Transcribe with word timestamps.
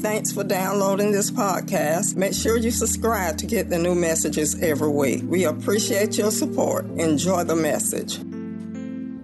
Thanks 0.00 0.32
for 0.32 0.44
downloading 0.44 1.12
this 1.12 1.30
podcast. 1.30 2.16
Make 2.16 2.34
sure 2.34 2.56
you 2.56 2.70
subscribe 2.70 3.38
to 3.38 3.46
get 3.46 3.70
the 3.70 3.78
new 3.78 3.94
messages 3.94 4.60
every 4.62 4.88
week. 4.88 5.22
We 5.24 5.44
appreciate 5.44 6.18
your 6.18 6.30
support. 6.30 6.84
Enjoy 6.98 7.44
the 7.44 7.56
message. 7.56 8.18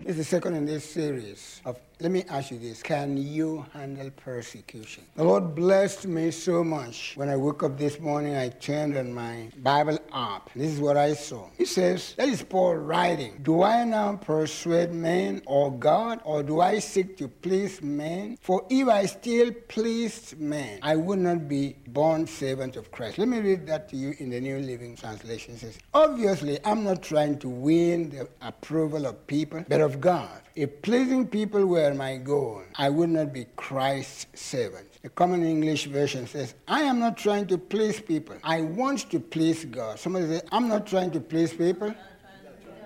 It's 0.07 0.17
the 0.17 0.25
second 0.25 0.55
in 0.57 0.67
this 0.67 0.85
series 0.85 1.61
of 1.65 1.79
let 2.01 2.11
me 2.11 2.25
ask 2.31 2.51
you 2.51 2.59
this 2.59 2.83
Can 2.83 3.17
you 3.19 3.67
handle 3.75 4.11
persecution? 4.11 5.05
The 5.17 5.25
Lord 5.25 5.55
blessed 5.55 6.07
me 6.07 6.31
so 6.31 6.65
much. 6.65 7.13
When 7.17 7.29
I 7.29 7.37
woke 7.37 7.63
up 7.63 7.77
this 7.77 8.01
morning, 8.01 8.37
I 8.37 8.49
turned 8.49 8.97
on 8.97 9.13
my 9.13 9.51
Bible 9.59 9.99
app. 10.13 10.51
This 10.55 10.73
is 10.73 10.81
what 10.81 10.97
I 10.97 11.13
saw. 11.13 11.49
He 11.59 11.67
says, 11.67 12.15
That 12.17 12.29
is 12.29 12.43
Paul 12.43 12.77
writing. 12.77 13.41
Do 13.43 13.63
I 13.63 13.85
now 13.85 14.17
persuade 14.17 14.93
men 14.93 15.43
or 15.45 15.71
God, 15.71 16.21
or 16.25 16.43
do 16.43 16.61
I 16.63 16.79
seek 16.79 17.19
to 17.19 17.29
please 17.29 17.83
men? 17.83 18.39
For 18.41 18.65
if 18.71 18.89
I 18.89 19.05
still 19.05 19.53
pleased 19.69 20.41
men, 20.41 20.79
I 20.83 20.97
would 20.97 21.19
not 21.19 21.49
be 21.49 21.77
bondservant 21.89 22.77
of 22.77 22.91
Christ. 22.91 23.19
Let 23.19 23.29
me 23.29 23.41
read 23.41 23.67
that 23.67 23.91
to 23.91 23.97
you 23.97 24.15
in 24.19 24.31
the 24.31 24.41
New 24.41 24.59
Living 24.59 24.97
Translation. 24.97 25.55
It 25.55 25.61
says, 25.61 25.79
Obviously, 25.93 26.59
I'm 26.65 26.83
not 26.83 27.03
trying 27.03 27.39
to 27.41 27.49
win 27.49 28.09
the 28.09 28.29
approval 28.41 29.05
of 29.05 29.27
people, 29.27 29.65
but 29.69 29.83
of 29.83 30.01
God. 30.01 30.41
If 30.57 30.83
pleasing 30.83 31.29
people 31.29 31.65
were 31.65 31.95
my 31.95 32.17
goal, 32.17 32.63
I 32.77 32.91
would 32.91 33.11
not 33.11 33.33
be 33.33 33.47
Christ's 33.57 34.27
servant. 34.35 34.89
The 35.03 35.09
Common 35.09 35.45
English 35.45 35.87
Version 35.87 36.27
says, 36.27 36.55
I 36.67 36.83
am 36.83 36.99
not 36.99 37.17
trying 37.17 37.47
to 37.47 37.57
please 37.59 38.01
people. 38.01 38.37
I 38.43 38.63
want 38.63 39.11
to 39.11 39.21
please 39.21 39.65
God. 39.65 39.99
Somebody 40.01 40.27
say, 40.27 40.41
I'm 40.51 40.69
not 40.69 40.87
trying 40.87 41.13
to 41.13 41.21
please 41.21 41.53
people. 41.53 41.95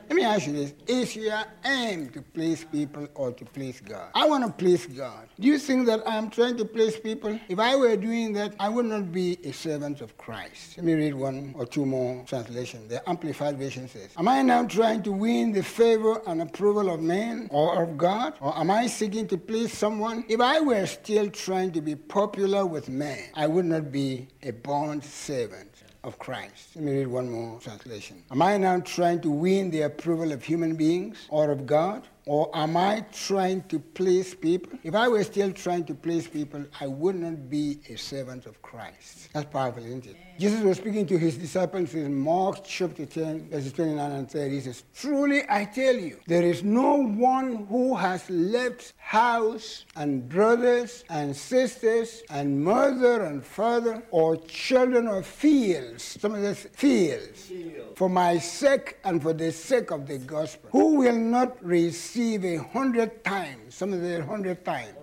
Let 0.08 0.16
me 0.16 0.24
ask 0.24 0.46
you 0.46 0.52
this. 0.52 0.74
Is 0.86 1.16
your 1.16 1.42
aim 1.64 2.10
to 2.10 2.20
please 2.20 2.64
people 2.70 3.08
or 3.14 3.32
to 3.32 3.44
please 3.44 3.80
God? 3.80 4.10
I 4.14 4.28
want 4.28 4.44
to 4.44 4.52
please 4.52 4.86
God. 4.86 5.28
Do 5.40 5.48
you 5.48 5.58
think 5.58 5.86
that 5.86 6.06
I 6.06 6.16
am 6.16 6.28
trying 6.28 6.58
to 6.58 6.64
please 6.66 6.96
people? 6.96 7.40
If 7.48 7.58
I 7.58 7.74
were 7.74 7.96
doing 7.96 8.34
that, 8.34 8.54
I 8.60 8.68
would 8.68 8.84
not 8.84 9.12
be 9.12 9.38
a 9.44 9.52
servant 9.52 10.02
of 10.02 10.16
Christ. 10.18 10.76
Let 10.76 10.84
me 10.84 10.92
read 10.92 11.14
one 11.14 11.54
or 11.56 11.64
two 11.64 11.86
more 11.86 12.22
translations. 12.26 12.90
The 12.90 13.08
Amplified 13.08 13.58
Version 13.58 13.88
says, 13.88 14.10
Am 14.18 14.28
I 14.28 14.42
now 14.42 14.66
trying 14.66 15.02
to 15.04 15.12
win 15.12 15.52
the 15.52 15.62
favor 15.62 16.20
and 16.26 16.42
approval 16.42 16.90
of 16.92 17.00
men 17.00 17.48
or 17.50 17.82
of 17.82 17.96
God? 17.96 18.34
Or 18.40 18.56
am 18.58 18.70
I 18.70 18.86
seeking 18.86 19.26
to 19.28 19.38
please 19.38 19.72
someone? 19.72 20.24
If 20.28 20.40
I 20.40 20.60
were 20.60 20.84
still 20.86 21.30
trying 21.30 21.72
to 21.72 21.80
be 21.80 21.96
popular 21.96 22.66
with 22.66 22.90
men, 22.90 23.30
I 23.34 23.46
would 23.46 23.64
not 23.64 23.90
be 23.90 24.28
a 24.42 24.50
bond 24.50 25.02
servant 25.02 25.73
of 26.04 26.18
Christ. 26.18 26.76
Let 26.76 26.84
me 26.84 26.98
read 26.98 27.08
one 27.08 27.30
more 27.30 27.58
translation. 27.60 28.22
Am 28.30 28.42
I 28.42 28.56
now 28.58 28.78
trying 28.80 29.20
to 29.22 29.30
win 29.30 29.70
the 29.70 29.82
approval 29.82 30.32
of 30.32 30.44
human 30.44 30.76
beings 30.76 31.26
or 31.30 31.50
of 31.50 31.66
God? 31.66 32.06
Or 32.26 32.50
am 32.54 32.76
I 32.76 33.04
trying 33.12 33.64
to 33.64 33.78
please 33.78 34.34
people? 34.34 34.78
If 34.82 34.94
I 34.94 35.08
were 35.08 35.24
still 35.24 35.52
trying 35.52 35.84
to 35.86 35.94
please 35.94 36.26
people, 36.26 36.64
I 36.80 36.86
would 36.86 37.16
not 37.16 37.50
be 37.50 37.80
a 37.88 37.96
servant 37.96 38.46
of 38.46 38.62
Christ. 38.62 39.28
That's 39.32 39.50
powerful, 39.50 39.84
isn't 39.84 40.06
it? 40.06 40.16
Jesus 40.36 40.62
was 40.62 40.78
speaking 40.78 41.06
to 41.06 41.16
his 41.16 41.38
disciples 41.38 41.94
in 41.94 42.12
Mark 42.12 42.64
chapter 42.64 43.06
10, 43.06 43.50
verses 43.50 43.72
29 43.72 44.10
and 44.10 44.28
30. 44.28 44.54
He 44.54 44.60
says, 44.62 44.82
Truly 44.92 45.42
I 45.48 45.64
tell 45.64 45.94
you, 45.94 46.18
there 46.26 46.42
is 46.42 46.64
no 46.64 46.96
one 46.96 47.66
who 47.66 47.94
has 47.94 48.28
left 48.28 48.94
house 48.96 49.84
and 49.94 50.28
brothers 50.28 51.04
and 51.08 51.36
sisters 51.36 52.24
and 52.30 52.64
mother 52.64 53.22
and 53.22 53.44
father 53.44 54.02
or 54.10 54.36
children 54.36 55.06
or 55.06 55.22
fields. 55.22 56.02
Some 56.20 56.34
of 56.34 56.42
this 56.42 56.66
fields. 56.72 57.42
Field. 57.42 57.96
For 57.96 58.08
my 58.08 58.38
sake 58.38 58.98
and 59.04 59.22
for 59.22 59.34
the 59.34 59.52
sake 59.52 59.92
of 59.92 60.08
the 60.08 60.18
gospel. 60.18 60.68
Who 60.72 60.96
will 60.96 61.16
not 61.16 61.64
receive 61.64 62.44
a 62.44 62.56
hundred 62.56 63.22
times? 63.22 63.76
Some 63.76 63.92
of 63.92 64.00
the 64.00 64.24
hundred 64.24 64.64
times. 64.64 64.94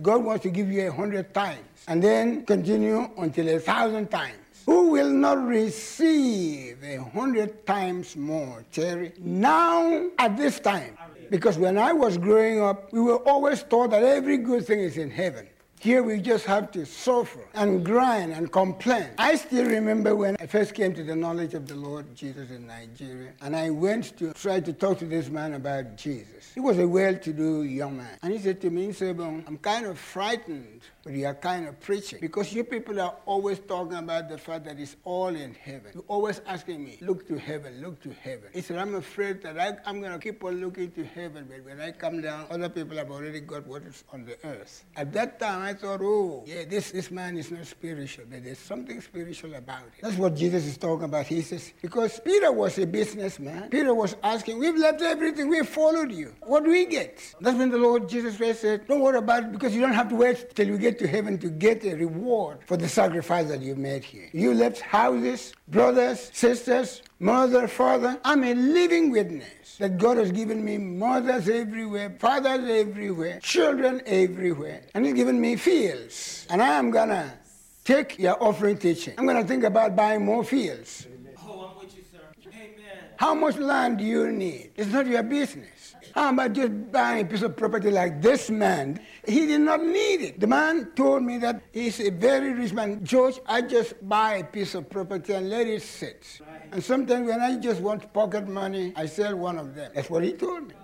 God 0.00 0.24
wants 0.24 0.42
to 0.44 0.50
give 0.50 0.70
you 0.70 0.88
a 0.88 0.92
hundred 0.92 1.34
times 1.34 1.58
and 1.88 2.02
then 2.02 2.44
continue 2.46 3.10
until 3.18 3.48
a 3.48 3.58
thousand 3.60 4.10
times. 4.10 4.45
Who 4.66 4.90
will 4.90 5.10
not 5.10 5.46
receive 5.46 6.82
a 6.82 6.96
hundred 6.96 7.64
times 7.66 8.16
more, 8.16 8.64
Terry? 8.72 9.12
Now, 9.18 10.10
at 10.18 10.36
this 10.36 10.58
time, 10.58 10.98
because 11.30 11.56
when 11.56 11.78
I 11.78 11.92
was 11.92 12.18
growing 12.18 12.60
up, 12.60 12.92
we 12.92 13.00
were 13.00 13.18
always 13.18 13.62
taught 13.62 13.90
that 13.90 14.02
every 14.02 14.38
good 14.38 14.66
thing 14.66 14.80
is 14.80 14.96
in 14.96 15.08
heaven. 15.10 15.46
Here 15.78 16.02
we 16.02 16.20
just 16.20 16.46
have 16.46 16.72
to 16.72 16.84
suffer 16.84 17.46
and 17.54 17.84
grind 17.84 18.32
and 18.32 18.50
complain. 18.50 19.10
I 19.18 19.36
still 19.36 19.66
remember 19.66 20.16
when 20.16 20.36
I 20.40 20.46
first 20.46 20.74
came 20.74 20.94
to 20.94 21.04
the 21.04 21.14
knowledge 21.14 21.54
of 21.54 21.68
the 21.68 21.76
Lord 21.76 22.16
Jesus 22.16 22.50
in 22.50 22.66
Nigeria, 22.66 23.32
and 23.42 23.54
I 23.54 23.70
went 23.70 24.16
to 24.18 24.32
try 24.32 24.58
to 24.58 24.72
talk 24.72 24.98
to 24.98 25.04
this 25.04 25.28
man 25.28 25.52
about 25.52 25.96
Jesus. 25.96 26.50
He 26.54 26.60
was 26.60 26.78
a 26.78 26.88
well-to-do 26.88 27.62
young 27.62 27.98
man, 27.98 28.18
and 28.22 28.32
he 28.32 28.38
said 28.40 28.60
to 28.62 28.70
me, 28.70 28.88
Sebon, 28.88 29.46
I'm 29.46 29.58
kind 29.58 29.86
of 29.86 29.98
frightened 29.98 30.80
but 31.06 31.14
you 31.14 31.24
are 31.24 31.34
kind 31.34 31.68
of 31.68 31.78
preaching 31.78 32.18
because 32.20 32.52
you 32.52 32.64
people 32.64 33.00
are 33.00 33.14
always 33.26 33.60
talking 33.60 33.96
about 33.96 34.28
the 34.28 34.36
fact 34.36 34.64
that 34.64 34.80
it's 34.80 34.96
all 35.04 35.28
in 35.28 35.54
heaven. 35.54 35.92
You're 35.94 36.02
always 36.08 36.40
asking 36.48 36.82
me, 36.84 36.98
look 37.00 37.28
to 37.28 37.38
heaven, 37.38 37.80
look 37.80 38.02
to 38.02 38.10
heaven. 38.10 38.48
He 38.52 38.60
said, 38.60 38.78
I'm 38.78 38.96
afraid 38.96 39.40
that 39.42 39.56
I, 39.56 39.88
am 39.88 40.00
going 40.00 40.10
to 40.10 40.18
keep 40.18 40.42
on 40.42 40.60
looking 40.60 40.90
to 40.90 41.04
heaven, 41.04 41.46
but 41.48 41.64
when 41.64 41.80
I 41.80 41.92
come 41.92 42.22
down, 42.22 42.46
other 42.50 42.68
people 42.68 42.96
have 42.96 43.12
already 43.12 43.38
got 43.38 43.64
what 43.68 43.82
is 43.82 44.02
on 44.12 44.24
the 44.24 44.36
earth. 44.44 44.84
At 44.96 45.12
that 45.12 45.38
time, 45.38 45.62
I 45.62 45.74
thought, 45.74 46.00
oh, 46.02 46.42
yeah, 46.44 46.64
this, 46.64 46.90
this 46.90 47.12
man 47.12 47.38
is 47.38 47.52
not 47.52 47.64
spiritual, 47.66 48.24
but 48.28 48.42
there's 48.42 48.58
something 48.58 49.00
spiritual 49.00 49.54
about 49.54 49.82
it. 49.82 50.02
That's 50.02 50.16
what 50.16 50.34
Jesus 50.34 50.66
is 50.66 50.76
talking 50.76 51.04
about. 51.04 51.26
He 51.26 51.40
says, 51.42 51.72
because 51.80 52.18
Peter 52.18 52.50
was 52.50 52.80
a 52.80 52.86
businessman. 52.86 53.70
Peter 53.70 53.94
was 53.94 54.16
asking, 54.24 54.58
we've 54.58 54.76
left 54.76 55.02
everything, 55.02 55.46
we 55.50 55.62
followed 55.62 56.10
you. 56.10 56.34
What 56.40 56.64
do 56.64 56.70
we 56.70 56.84
get? 56.84 57.32
That's 57.40 57.56
when 57.56 57.70
the 57.70 57.78
Lord 57.78 58.08
Jesus 58.08 58.38
said, 58.58 58.88
don't 58.88 58.98
worry 59.00 59.18
about 59.18 59.44
it 59.44 59.52
because 59.52 59.72
you 59.72 59.80
don't 59.80 59.94
have 59.94 60.08
to 60.08 60.16
wait 60.16 60.52
till 60.56 60.66
you 60.66 60.76
get 60.76 60.95
to 60.98 61.06
heaven 61.06 61.38
to 61.38 61.48
get 61.48 61.84
a 61.84 61.94
reward 61.94 62.58
for 62.66 62.76
the 62.76 62.88
sacrifice 62.88 63.48
that 63.48 63.60
you 63.60 63.74
made 63.74 64.04
here. 64.04 64.28
You 64.32 64.54
left 64.54 64.80
houses, 64.80 65.54
brothers, 65.68 66.30
sisters, 66.32 67.02
mother, 67.18 67.68
father. 67.68 68.18
I'm 68.24 68.44
a 68.44 68.54
living 68.54 69.10
witness 69.10 69.76
that 69.78 69.98
God 69.98 70.16
has 70.16 70.32
given 70.32 70.64
me 70.64 70.78
mothers 70.78 71.48
everywhere, 71.48 72.16
fathers 72.18 72.68
everywhere, 72.68 73.40
children 73.40 74.02
everywhere, 74.06 74.82
and 74.94 75.04
He's 75.04 75.14
given 75.14 75.40
me 75.40 75.56
fields. 75.56 76.46
And 76.50 76.62
I 76.62 76.78
am 76.78 76.90
gonna 76.90 77.38
take 77.84 78.18
your 78.18 78.42
offering 78.42 78.78
teaching. 78.78 79.14
I'm 79.18 79.26
gonna 79.26 79.44
think 79.44 79.64
about 79.64 79.94
buying 79.94 80.24
more 80.24 80.44
fields. 80.44 81.06
Oh, 81.38 81.70
I'm 81.70 81.78
with 81.78 81.96
you, 81.96 82.02
sir. 82.10 82.20
Amen. 82.48 83.05
How 83.16 83.34
much 83.34 83.56
land 83.56 83.98
do 83.98 84.04
you 84.04 84.30
need? 84.30 84.72
It's 84.76 84.90
not 84.90 85.06
your 85.06 85.22
business. 85.22 85.94
How 86.14 86.30
about 86.30 86.52
just 86.52 86.92
buying 86.92 87.26
a 87.26 87.28
piece 87.28 87.42
of 87.42 87.56
property 87.56 87.90
like 87.90 88.22
this 88.22 88.50
man? 88.50 89.00
He 89.26 89.46
did 89.46 89.60
not 89.60 89.84
need 89.84 90.20
it. 90.22 90.40
The 90.40 90.46
man 90.46 90.92
told 90.94 91.22
me 91.22 91.38
that 91.38 91.62
he's 91.72 92.00
a 92.00 92.10
very 92.10 92.52
rich 92.52 92.72
man. 92.72 93.04
George, 93.04 93.38
I 93.46 93.62
just 93.62 93.94
buy 94.08 94.36
a 94.36 94.44
piece 94.44 94.74
of 94.74 94.88
property 94.88 95.32
and 95.32 95.50
let 95.50 95.66
it 95.66 95.82
sit. 95.82 96.40
And 96.72 96.82
sometimes 96.82 97.28
when 97.28 97.40
I 97.40 97.56
just 97.56 97.80
want 97.80 98.12
pocket 98.12 98.48
money, 98.48 98.92
I 98.96 99.06
sell 99.06 99.36
one 99.36 99.58
of 99.58 99.74
them. 99.74 99.92
That's 99.94 100.08
what 100.10 100.22
he 100.22 100.32
told 100.32 100.68
me. 100.68 100.74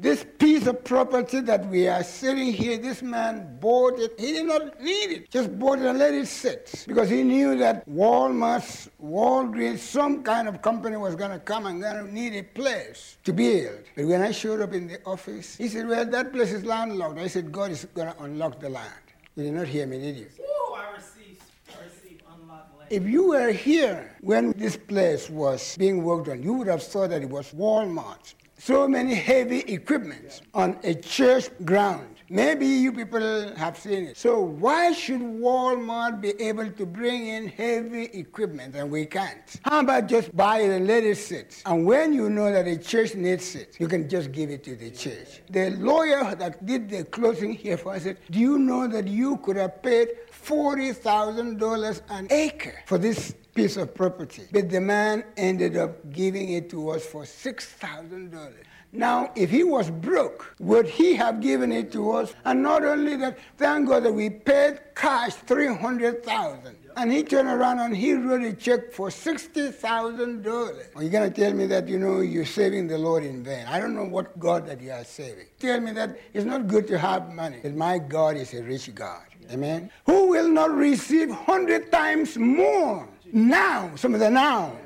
This 0.00 0.26
piece 0.38 0.66
of 0.66 0.84
property 0.84 1.40
that 1.40 1.66
we 1.66 1.88
are 1.88 2.02
sitting 2.02 2.52
here, 2.52 2.76
this 2.78 3.02
man 3.02 3.58
bought 3.60 3.98
it. 3.98 4.18
He 4.18 4.32
did 4.32 4.46
not 4.46 4.80
need 4.80 5.10
it. 5.12 5.30
Just 5.30 5.58
bought 5.58 5.78
it 5.78 5.86
and 5.86 5.98
let 5.98 6.14
it 6.14 6.26
sit. 6.26 6.84
Because 6.86 7.08
he 7.08 7.22
knew 7.22 7.56
that 7.58 7.88
Walmart, 7.88 8.88
Walgreens, 9.02 9.78
some 9.78 10.22
kind 10.22 10.48
of 10.48 10.62
company 10.62 10.96
was 10.96 11.14
going 11.14 11.30
to 11.30 11.38
come 11.38 11.66
and 11.66 11.80
going 11.80 12.04
to 12.04 12.12
need 12.12 12.34
a 12.34 12.42
place 12.42 13.18
to 13.24 13.32
build. 13.32 13.80
But 13.96 14.06
when 14.06 14.22
I 14.22 14.30
showed 14.30 14.60
up 14.60 14.72
in 14.72 14.88
the 14.88 15.02
office, 15.04 15.56
he 15.56 15.68
said, 15.68 15.88
well, 15.88 16.04
that 16.04 16.32
place 16.32 16.52
is 16.52 16.64
landlocked. 16.64 17.18
I 17.18 17.28
said, 17.28 17.52
God 17.52 17.70
is 17.70 17.86
going 17.94 18.12
to 18.12 18.22
unlock 18.22 18.60
the 18.60 18.68
land. 18.68 18.92
You 19.36 19.44
did 19.44 19.54
not 19.54 19.66
hear 19.66 19.86
me, 19.86 19.98
did 19.98 20.16
you? 20.16 20.26
Ooh, 20.40 20.74
I 20.74 20.94
received, 20.94 21.42
I 21.68 21.84
received 21.84 22.22
unlocked 22.32 22.78
land. 22.78 22.88
If 22.90 23.04
you 23.04 23.28
were 23.28 23.50
here 23.52 24.14
when 24.20 24.52
this 24.52 24.76
place 24.76 25.30
was 25.30 25.76
being 25.76 26.04
worked 26.04 26.28
on, 26.28 26.42
you 26.42 26.52
would 26.54 26.68
have 26.68 26.82
thought 26.82 27.10
that 27.10 27.22
it 27.22 27.30
was 27.30 27.52
Walmart 27.52 28.34
so 28.64 28.88
many 28.88 29.14
heavy 29.14 29.60
equipment 29.60 30.40
on 30.54 30.78
a 30.84 30.94
church 30.94 31.50
ground. 31.66 32.08
Maybe 32.30 32.66
you 32.66 32.92
people 32.92 33.54
have 33.56 33.76
seen 33.76 34.04
it. 34.04 34.16
So 34.16 34.40
why 34.40 34.92
should 34.92 35.20
Walmart 35.20 36.22
be 36.22 36.30
able 36.40 36.70
to 36.70 36.86
bring 36.86 37.26
in 37.26 37.48
heavy 37.48 38.04
equipment 38.04 38.74
and 38.74 38.90
we 38.90 39.04
can't? 39.04 39.60
How 39.66 39.80
about 39.80 40.06
just 40.06 40.34
buy 40.34 40.60
it 40.60 40.70
and 40.70 40.86
let 40.86 41.04
it 41.04 41.18
sit? 41.18 41.62
And 41.66 41.84
when 41.84 42.14
you 42.14 42.30
know 42.30 42.50
that 42.50 42.66
a 42.66 42.78
church 42.78 43.14
needs 43.14 43.54
it, 43.54 43.76
you 43.78 43.86
can 43.86 44.08
just 44.08 44.32
give 44.32 44.48
it 44.48 44.64
to 44.64 44.74
the 44.76 44.90
church. 44.90 45.42
The 45.50 45.72
lawyer 45.72 46.34
that 46.34 46.64
did 46.64 46.88
the 46.88 47.04
closing 47.04 47.52
here 47.52 47.76
for 47.76 47.92
us 47.92 48.04
said, 48.04 48.16
do 48.30 48.38
you 48.38 48.58
know 48.58 48.88
that 48.88 49.06
you 49.06 49.36
could 49.44 49.56
have 49.56 49.82
paid 49.82 50.08
$40,000 50.32 52.00
an 52.08 52.28
acre 52.30 52.82
for 52.86 52.96
this 52.96 53.34
piece 53.54 53.76
of 53.76 53.94
property. 53.94 54.44
But 54.52 54.68
the 54.70 54.80
man 54.80 55.24
ended 55.36 55.76
up 55.76 56.10
giving 56.12 56.50
it 56.50 56.68
to 56.70 56.90
us 56.90 57.04
for 57.04 57.22
$6,000. 57.22 58.52
Now, 58.92 59.32
if 59.34 59.50
he 59.50 59.64
was 59.64 59.90
broke, 59.90 60.54
would 60.60 60.86
he 60.86 61.14
have 61.16 61.40
given 61.40 61.72
it 61.72 61.90
to 61.92 62.12
us? 62.12 62.32
And 62.44 62.62
not 62.62 62.84
only 62.84 63.16
that, 63.16 63.38
thank 63.58 63.88
God 63.88 64.04
that 64.04 64.12
we 64.12 64.30
paid 64.30 64.80
cash 64.94 65.34
300000 65.34 66.76
and 66.96 67.12
he 67.12 67.24
turned 67.24 67.48
around 67.48 67.80
and 67.80 67.96
he 67.96 68.14
wrote 68.14 68.42
a 68.42 68.52
check 68.52 68.92
for 68.92 69.08
$60,000. 69.08 70.96
Are 70.96 71.02
you 71.02 71.10
going 71.10 71.32
to 71.32 71.40
tell 71.40 71.52
me 71.52 71.66
that, 71.66 71.88
you 71.88 71.98
know, 71.98 72.20
you're 72.20 72.44
saving 72.44 72.86
the 72.86 72.96
Lord 72.96 73.24
in 73.24 73.42
vain? 73.42 73.66
I 73.66 73.80
don't 73.80 73.96
know 73.96 74.04
what 74.04 74.38
God 74.38 74.66
that 74.68 74.80
you 74.80 74.92
are 74.92 75.02
saving. 75.02 75.46
Tell 75.58 75.80
me 75.80 75.90
that 75.92 76.16
it's 76.32 76.44
not 76.44 76.68
good 76.68 76.86
to 76.86 76.98
have 76.98 77.32
money, 77.32 77.60
that 77.62 77.74
my 77.74 77.98
God 77.98 78.36
is 78.36 78.54
a 78.54 78.62
rich 78.62 78.94
God. 78.94 79.24
Amen. 79.50 79.90
Who 80.06 80.28
will 80.28 80.48
not 80.48 80.72
receive 80.72 81.30
hundred 81.30 81.90
times 81.90 82.38
more 82.38 83.08
now? 83.32 83.92
Some 83.96 84.14
of 84.14 84.20
the 84.20 84.30
now. 84.30 84.76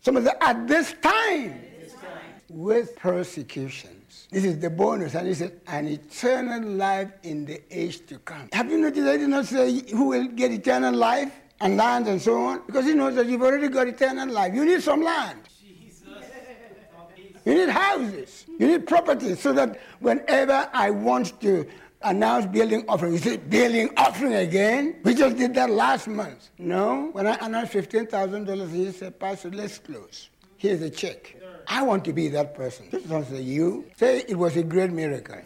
Some 0.00 0.16
of 0.16 0.24
the 0.24 0.42
at 0.42 0.66
this 0.68 0.94
time. 1.02 1.60
With 2.48 2.94
persecutions. 2.96 4.28
This 4.30 4.44
is 4.44 4.58
the 4.58 4.70
bonus. 4.70 5.14
And 5.14 5.26
he 5.26 5.34
said, 5.34 5.60
an 5.66 5.88
eternal 5.88 6.62
life 6.62 7.10
in 7.22 7.44
the 7.44 7.60
age 7.70 8.06
to 8.06 8.18
come. 8.18 8.48
Have 8.52 8.70
you 8.70 8.78
noticed 8.78 9.06
I 9.06 9.16
did 9.16 9.28
not 9.28 9.46
say 9.46 9.82
who 9.90 10.08
will 10.08 10.26
get 10.28 10.52
eternal 10.52 10.94
life 10.94 11.32
and 11.60 11.76
land 11.76 12.06
and 12.06 12.20
so 12.20 12.44
on? 12.44 12.62
Because 12.66 12.84
he 12.84 12.94
knows 12.94 13.16
that 13.16 13.26
you've 13.26 13.42
already 13.42 13.68
got 13.68 13.88
eternal 13.88 14.28
life. 14.28 14.54
You 14.54 14.64
need 14.64 14.82
some 14.82 15.02
land. 15.02 15.40
You 17.44 17.54
need 17.54 17.68
houses. 17.68 18.46
You 18.58 18.68
need 18.68 18.86
property 18.86 19.34
so 19.34 19.52
that 19.52 19.78
whenever 20.00 20.68
I 20.72 20.90
want 20.90 21.40
to 21.42 21.66
announce 22.04 22.46
building 22.46 22.84
offering. 22.88 23.12
You 23.12 23.18
say 23.18 23.36
building 23.36 23.90
offering 23.96 24.34
again? 24.34 24.96
We 25.04 25.14
just 25.14 25.36
did 25.36 25.54
that 25.54 25.70
last 25.70 26.06
month. 26.08 26.50
No. 26.58 27.10
When 27.12 27.26
I 27.26 27.36
announced 27.40 27.72
$15,000, 27.72 28.70
he 28.70 28.92
said, 28.92 29.18
Pastor, 29.18 29.50
let's 29.50 29.78
close. 29.78 30.30
Here's 30.56 30.82
a 30.82 30.90
check. 30.90 31.36
I 31.66 31.82
want 31.82 32.04
to 32.04 32.12
be 32.12 32.28
that 32.28 32.54
person. 32.54 32.86
This 32.90 33.06
not 33.06 33.26
say 33.26 33.40
you. 33.40 33.86
Say 33.96 34.24
it 34.28 34.36
was 34.36 34.56
a 34.56 34.62
great 34.62 34.90
miracle. 34.90 35.40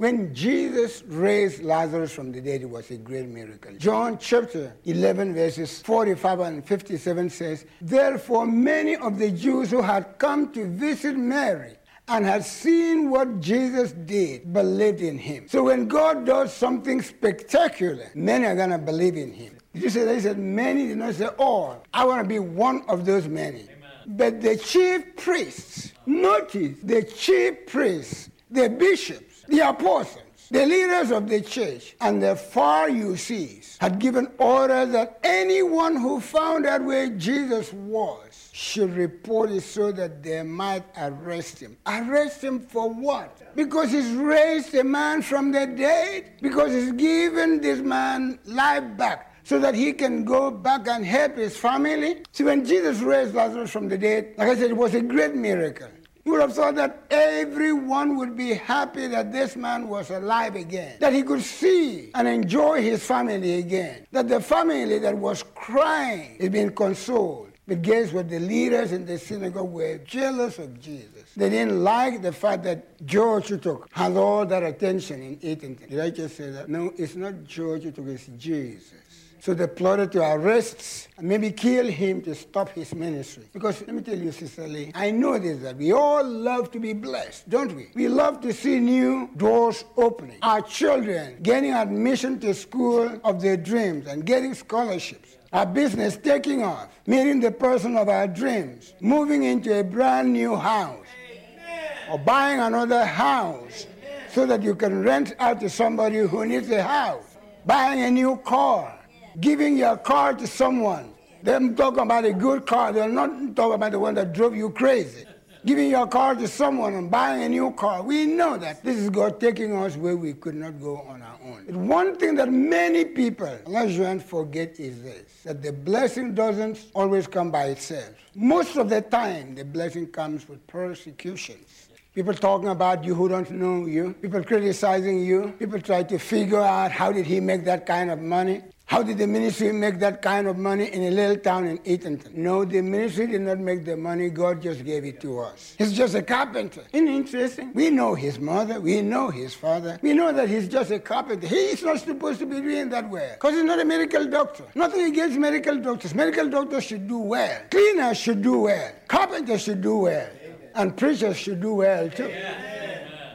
When 0.00 0.34
Jesus 0.34 1.02
raised 1.08 1.62
Lazarus 1.62 2.10
from 2.10 2.32
the 2.32 2.40
dead, 2.40 2.62
it 2.62 2.70
was 2.70 2.90
a 2.90 2.96
great 2.96 3.28
miracle. 3.28 3.72
John 3.76 4.16
chapter 4.18 4.72
11, 4.86 5.34
verses 5.34 5.82
45 5.82 6.40
and 6.40 6.66
57 6.66 7.28
says, 7.28 7.66
Therefore, 7.82 8.46
many 8.46 8.96
of 8.96 9.18
the 9.18 9.30
Jews 9.30 9.70
who 9.70 9.82
had 9.82 10.18
come 10.18 10.52
to 10.54 10.66
visit 10.66 11.18
Mary 11.18 11.76
and 12.10 12.26
had 12.26 12.44
seen 12.44 13.08
what 13.08 13.40
Jesus 13.40 13.92
did, 13.92 14.52
believed 14.52 15.00
in 15.00 15.16
him. 15.16 15.46
So 15.48 15.62
when 15.62 15.86
God 15.86 16.26
does 16.26 16.52
something 16.52 17.00
spectacular, 17.00 18.10
many 18.16 18.46
are 18.46 18.56
going 18.56 18.70
to 18.70 18.78
believe 18.78 19.16
in 19.16 19.32
him. 19.32 19.56
Did 19.72 19.84
you 19.84 19.90
say 19.90 20.04
they 20.04 20.18
said 20.18 20.36
many? 20.36 20.88
Did 20.88 20.98
not 20.98 21.14
say 21.14 21.28
all. 21.38 21.84
I 21.94 22.04
want 22.04 22.22
to 22.22 22.28
be 22.28 22.40
one 22.40 22.82
of 22.88 23.06
those 23.06 23.28
many. 23.28 23.60
Amen. 23.60 23.78
But 24.08 24.40
the 24.40 24.56
chief 24.56 25.16
priests, 25.16 25.92
notice 26.04 26.78
the 26.82 27.04
chief 27.04 27.66
priests, 27.68 28.28
the 28.50 28.68
bishops, 28.68 29.44
the 29.46 29.68
apostles, 29.68 30.24
the 30.50 30.66
leaders 30.66 31.12
of 31.12 31.28
the 31.28 31.40
church 31.40 31.94
and 32.00 32.20
the 32.20 32.34
Pharisees 32.34 33.76
had 33.80 33.98
given 33.98 34.28
order 34.38 34.84
that 34.84 35.20
anyone 35.22 35.96
who 35.96 36.20
found 36.20 36.66
out 36.66 36.84
where 36.84 37.08
Jesus 37.10 37.72
was 37.72 38.50
should 38.52 38.94
report 38.94 39.50
it 39.50 39.62
so 39.62 39.92
that 39.92 40.22
they 40.22 40.42
might 40.42 40.84
arrest 40.96 41.60
him. 41.60 41.76
Arrest 41.86 42.42
him 42.42 42.60
for 42.60 42.90
what? 42.90 43.54
Because 43.54 43.92
he's 43.92 44.10
raised 44.10 44.74
a 44.74 44.82
man 44.82 45.22
from 45.22 45.52
the 45.52 45.66
dead? 45.66 46.32
Because 46.42 46.72
he's 46.72 46.92
given 46.92 47.60
this 47.60 47.80
man 47.80 48.38
life 48.44 48.96
back 48.96 49.34
so 49.44 49.58
that 49.58 49.74
he 49.74 49.92
can 49.92 50.24
go 50.24 50.50
back 50.50 50.88
and 50.88 51.04
help 51.04 51.36
his 51.36 51.56
family? 51.56 52.22
See, 52.32 52.44
when 52.44 52.64
Jesus 52.64 52.98
raised 53.00 53.34
Lazarus 53.34 53.70
from 53.70 53.88
the 53.88 53.98
dead, 53.98 54.34
like 54.36 54.48
I 54.48 54.54
said, 54.56 54.70
it 54.70 54.76
was 54.76 54.94
a 54.94 55.00
great 55.00 55.34
miracle. 55.34 55.88
You 56.24 56.32
would 56.32 56.42
have 56.42 56.54
thought 56.54 56.74
that 56.74 57.04
everyone 57.10 58.16
would 58.16 58.36
be 58.36 58.52
happy 58.54 59.06
that 59.06 59.32
this 59.32 59.56
man 59.56 59.88
was 59.88 60.10
alive 60.10 60.54
again, 60.54 60.96
that 61.00 61.12
he 61.12 61.22
could 61.22 61.42
see 61.42 62.10
and 62.14 62.28
enjoy 62.28 62.82
his 62.82 63.04
family 63.04 63.54
again, 63.54 64.06
that 64.12 64.28
the 64.28 64.40
family 64.40 64.98
that 64.98 65.16
was 65.16 65.42
crying 65.54 66.36
is 66.38 66.50
being 66.50 66.74
consoled. 66.74 67.50
But 67.66 67.82
guess 67.82 68.12
what? 68.12 68.28
The 68.28 68.40
leaders 68.40 68.90
in 68.90 69.06
the 69.06 69.16
synagogue 69.16 69.70
were 69.70 69.98
jealous 69.98 70.58
of 70.58 70.80
Jesus. 70.80 71.32
They 71.36 71.50
didn't 71.50 71.84
like 71.84 72.20
the 72.20 72.32
fact 72.32 72.64
that 72.64 73.06
George 73.06 73.48
took 73.62 73.88
had 73.92 74.16
all 74.16 74.44
that 74.44 74.64
attention 74.64 75.22
in 75.22 75.38
eating. 75.40 75.76
Did 75.88 76.00
I 76.00 76.10
just 76.10 76.36
say 76.36 76.50
that? 76.50 76.68
No, 76.68 76.92
it's 76.96 77.14
not 77.14 77.44
George 77.44 77.84
took, 77.84 78.08
it's 78.08 78.26
Jesus. 78.36 78.92
So 79.40 79.54
they 79.54 79.66
plotted 79.66 80.12
to 80.12 80.22
arrest 80.22 81.08
and 81.16 81.26
maybe 81.26 81.50
kill 81.50 81.86
him 81.86 82.20
to 82.22 82.34
stop 82.34 82.68
his 82.70 82.94
ministry. 82.94 83.44
Because 83.52 83.80
let 83.80 83.94
me 83.94 84.02
tell 84.02 84.18
you, 84.18 84.32
Sister 84.32 84.68
Lee, 84.68 84.92
I 84.94 85.10
know 85.10 85.38
this 85.38 85.60
that 85.60 85.76
we 85.76 85.92
all 85.92 86.22
love 86.22 86.70
to 86.72 86.78
be 86.78 86.92
blessed, 86.92 87.48
don't 87.48 87.74
we? 87.74 87.88
We 87.94 88.08
love 88.08 88.42
to 88.42 88.52
see 88.52 88.78
new 88.80 89.30
doors 89.36 89.84
opening. 89.96 90.38
Our 90.42 90.60
children 90.60 91.38
getting 91.42 91.72
admission 91.72 92.38
to 92.40 92.52
school 92.52 93.18
of 93.24 93.40
their 93.40 93.56
dreams 93.56 94.06
and 94.06 94.26
getting 94.26 94.52
scholarships 94.52 95.36
our 95.52 95.66
business 95.66 96.16
taking 96.16 96.62
off, 96.62 96.88
meeting 97.06 97.40
the 97.40 97.50
person 97.50 97.96
of 97.96 98.08
our 98.08 98.28
dreams, 98.28 98.94
moving 99.00 99.42
into 99.42 99.80
a 99.80 99.82
brand 99.82 100.32
new 100.32 100.54
house, 100.54 101.04
Amen. 101.28 101.90
or 102.10 102.18
buying 102.18 102.60
another 102.60 103.04
house 103.04 103.86
Amen. 103.98 104.22
so 104.32 104.46
that 104.46 104.62
you 104.62 104.74
can 104.76 105.02
rent 105.02 105.34
out 105.40 105.58
to 105.60 105.68
somebody 105.68 106.18
who 106.18 106.46
needs 106.46 106.70
a 106.70 106.82
house, 106.82 107.36
buying 107.66 108.02
a 108.02 108.10
new 108.10 108.36
car, 108.44 108.96
giving 109.38 109.76
your 109.76 109.96
car 109.96 110.34
to 110.34 110.46
someone. 110.46 111.12
Them 111.42 111.74
talking 111.74 112.00
about 112.00 112.24
a 112.24 112.32
good 112.32 112.66
car, 112.66 112.92
they're 112.92 113.08
not 113.08 113.56
talking 113.56 113.74
about 113.74 113.92
the 113.92 113.98
one 113.98 114.14
that 114.14 114.32
drove 114.32 114.54
you 114.54 114.70
crazy 114.70 115.24
giving 115.64 115.90
your 115.90 116.06
car 116.06 116.34
to 116.34 116.48
someone 116.48 116.94
and 116.94 117.10
buying 117.10 117.42
a 117.42 117.48
new 117.48 117.70
car. 117.72 118.02
We 118.02 118.26
know 118.26 118.56
that 118.56 118.82
this 118.82 118.96
is 118.96 119.10
God 119.10 119.40
taking 119.40 119.76
us 119.76 119.96
where 119.96 120.16
we 120.16 120.32
could 120.32 120.54
not 120.54 120.80
go 120.80 120.98
on 120.98 121.22
our 121.22 121.38
own. 121.44 121.64
But 121.66 121.76
one 121.76 122.16
thing 122.16 122.34
that 122.36 122.50
many 122.50 123.04
people, 123.04 123.58
unless 123.66 124.22
forget, 124.22 124.80
is 124.80 125.02
this 125.02 125.42
that 125.44 125.62
the 125.62 125.72
blessing 125.72 126.34
doesn't 126.34 126.86
always 126.94 127.26
come 127.26 127.50
by 127.50 127.66
itself. 127.66 128.10
Most 128.34 128.76
of 128.76 128.88
the 128.88 129.00
time, 129.00 129.54
the 129.54 129.64
blessing 129.64 130.06
comes 130.06 130.48
with 130.48 130.66
persecutions. 130.66 131.88
People 132.14 132.34
talking 132.34 132.68
about 132.68 133.04
you 133.04 133.14
who 133.14 133.28
don't 133.28 133.50
know 133.52 133.86
you, 133.86 134.14
people 134.14 134.42
criticizing 134.42 135.24
you, 135.24 135.54
people 135.58 135.80
try 135.80 136.02
to 136.02 136.18
figure 136.18 136.60
out 136.60 136.90
how 136.90 137.12
did 137.12 137.24
he 137.24 137.38
make 137.38 137.64
that 137.64 137.86
kind 137.86 138.10
of 138.10 138.18
money. 138.18 138.62
How 138.90 139.04
did 139.04 139.18
the 139.18 139.26
ministry 139.28 139.70
make 139.70 140.00
that 140.00 140.20
kind 140.20 140.48
of 140.48 140.58
money 140.58 140.92
in 140.92 141.04
a 141.04 141.10
little 141.12 141.36
town 141.36 141.64
in 141.64 141.78
Eatonton? 141.78 142.34
No, 142.34 142.64
the 142.64 142.82
ministry 142.82 143.28
did 143.28 143.42
not 143.42 143.60
make 143.60 143.84
the 143.84 143.96
money. 143.96 144.30
God 144.30 144.60
just 144.60 144.84
gave 144.84 145.04
it 145.04 145.20
to 145.20 145.38
us. 145.38 145.76
He's 145.78 145.92
just 145.92 146.16
a 146.16 146.22
carpenter. 146.22 146.82
Isn't 146.92 147.06
interesting? 147.06 147.72
We 147.72 147.90
know 147.90 148.16
his 148.16 148.40
mother. 148.40 148.80
We 148.80 149.00
know 149.00 149.30
his 149.30 149.54
father. 149.54 149.96
We 150.02 150.12
know 150.12 150.32
that 150.32 150.48
he's 150.48 150.66
just 150.66 150.90
a 150.90 150.98
carpenter. 150.98 151.46
He's 151.46 151.84
not 151.84 152.00
supposed 152.00 152.40
to 152.40 152.46
be 152.46 152.60
doing 152.60 152.88
that 152.88 153.08
well 153.08 153.30
because 153.34 153.54
he's 153.54 153.62
not 153.62 153.78
a 153.78 153.84
medical 153.84 154.26
doctor. 154.26 154.64
Nothing 154.74 155.02
against 155.02 155.38
medical 155.38 155.78
doctors. 155.78 156.12
Medical 156.12 156.48
doctors 156.48 156.82
should 156.82 157.06
do 157.06 157.18
well. 157.18 157.60
Cleaners 157.70 158.18
should 158.18 158.42
do 158.42 158.62
well. 158.62 158.90
Carpenters 159.06 159.62
should 159.62 159.82
do 159.82 159.98
well. 159.98 160.28
Amen. 160.42 160.56
And 160.74 160.96
preachers 160.96 161.36
should 161.36 161.60
do 161.60 161.74
well 161.74 162.10
too. 162.10 162.34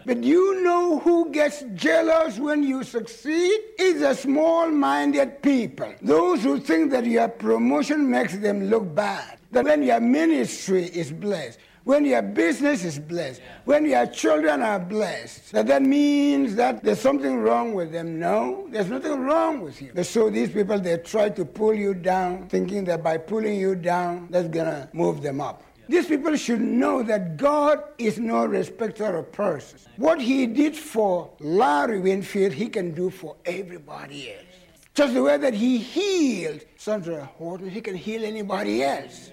But 0.05 0.23
you 0.23 0.63
know 0.63 0.99
who 0.99 1.31
gets 1.31 1.63
jealous 1.73 2.37
when 2.37 2.61
you 2.61 2.83
succeed? 2.83 3.59
It's 3.79 4.01
the 4.01 4.13
small 4.13 4.69
minded 4.69 5.41
people. 5.41 5.91
Those 6.01 6.43
who 6.43 6.59
think 6.59 6.91
that 6.91 7.05
your 7.05 7.27
promotion 7.27 8.09
makes 8.09 8.37
them 8.37 8.69
look 8.69 8.93
bad. 8.93 9.39
That 9.51 9.65
when 9.65 9.81
your 9.81 9.99
ministry 9.99 10.83
is 10.83 11.11
blessed, 11.11 11.57
when 11.85 12.05
your 12.05 12.21
business 12.21 12.83
is 12.83 12.99
blessed, 12.99 13.41
when 13.65 13.85
your 13.85 14.05
children 14.07 14.61
are 14.61 14.79
blessed, 14.79 15.51
that 15.53 15.67
that 15.67 15.81
means 15.81 16.55
that 16.55 16.83
there's 16.83 16.99
something 16.99 17.37
wrong 17.37 17.73
with 17.73 17.91
them. 17.91 18.19
No, 18.19 18.67
there's 18.69 18.89
nothing 18.89 19.19
wrong 19.21 19.61
with 19.61 19.81
you. 19.81 20.03
So 20.03 20.29
these 20.29 20.49
people, 20.49 20.79
they 20.79 20.97
try 20.97 21.29
to 21.29 21.45
pull 21.45 21.73
you 21.73 21.95
down, 21.95 22.47
thinking 22.47 22.85
that 22.85 23.03
by 23.03 23.17
pulling 23.17 23.59
you 23.59 23.75
down, 23.75 24.27
that's 24.29 24.49
gonna 24.49 24.89
move 24.93 25.21
them 25.23 25.41
up. 25.41 25.63
These 25.87 26.07
people 26.07 26.35
should 26.35 26.61
know 26.61 27.03
that 27.03 27.37
God 27.37 27.83
is 27.97 28.17
no 28.17 28.45
respecter 28.45 29.17
of 29.17 29.31
persons. 29.31 29.87
What 29.97 30.19
he 30.19 30.47
did 30.47 30.75
for 30.75 31.31
Larry 31.39 31.99
Winfield, 31.99 32.53
he 32.53 32.67
can 32.67 32.93
do 32.93 33.09
for 33.09 33.35
everybody 33.45 34.31
else. 34.31 34.43
Just 34.93 35.13
the 35.13 35.21
way 35.21 35.37
that 35.37 35.53
he 35.53 35.77
healed 35.77 36.61
Sandra 36.77 37.25
Horton, 37.37 37.69
he 37.69 37.81
can 37.81 37.95
heal 37.95 38.23
anybody 38.23 38.83
else. 38.83 39.31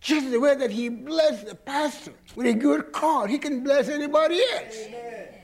Just 0.00 0.30
the 0.30 0.40
way 0.40 0.54
that 0.56 0.70
he 0.70 0.88
blessed 0.88 1.46
the 1.46 1.54
pastor 1.54 2.12
with 2.34 2.46
a 2.46 2.54
good 2.54 2.92
car, 2.92 3.28
he 3.28 3.38
can 3.38 3.62
bless 3.62 3.88
anybody 3.88 4.40
else. 4.54 4.76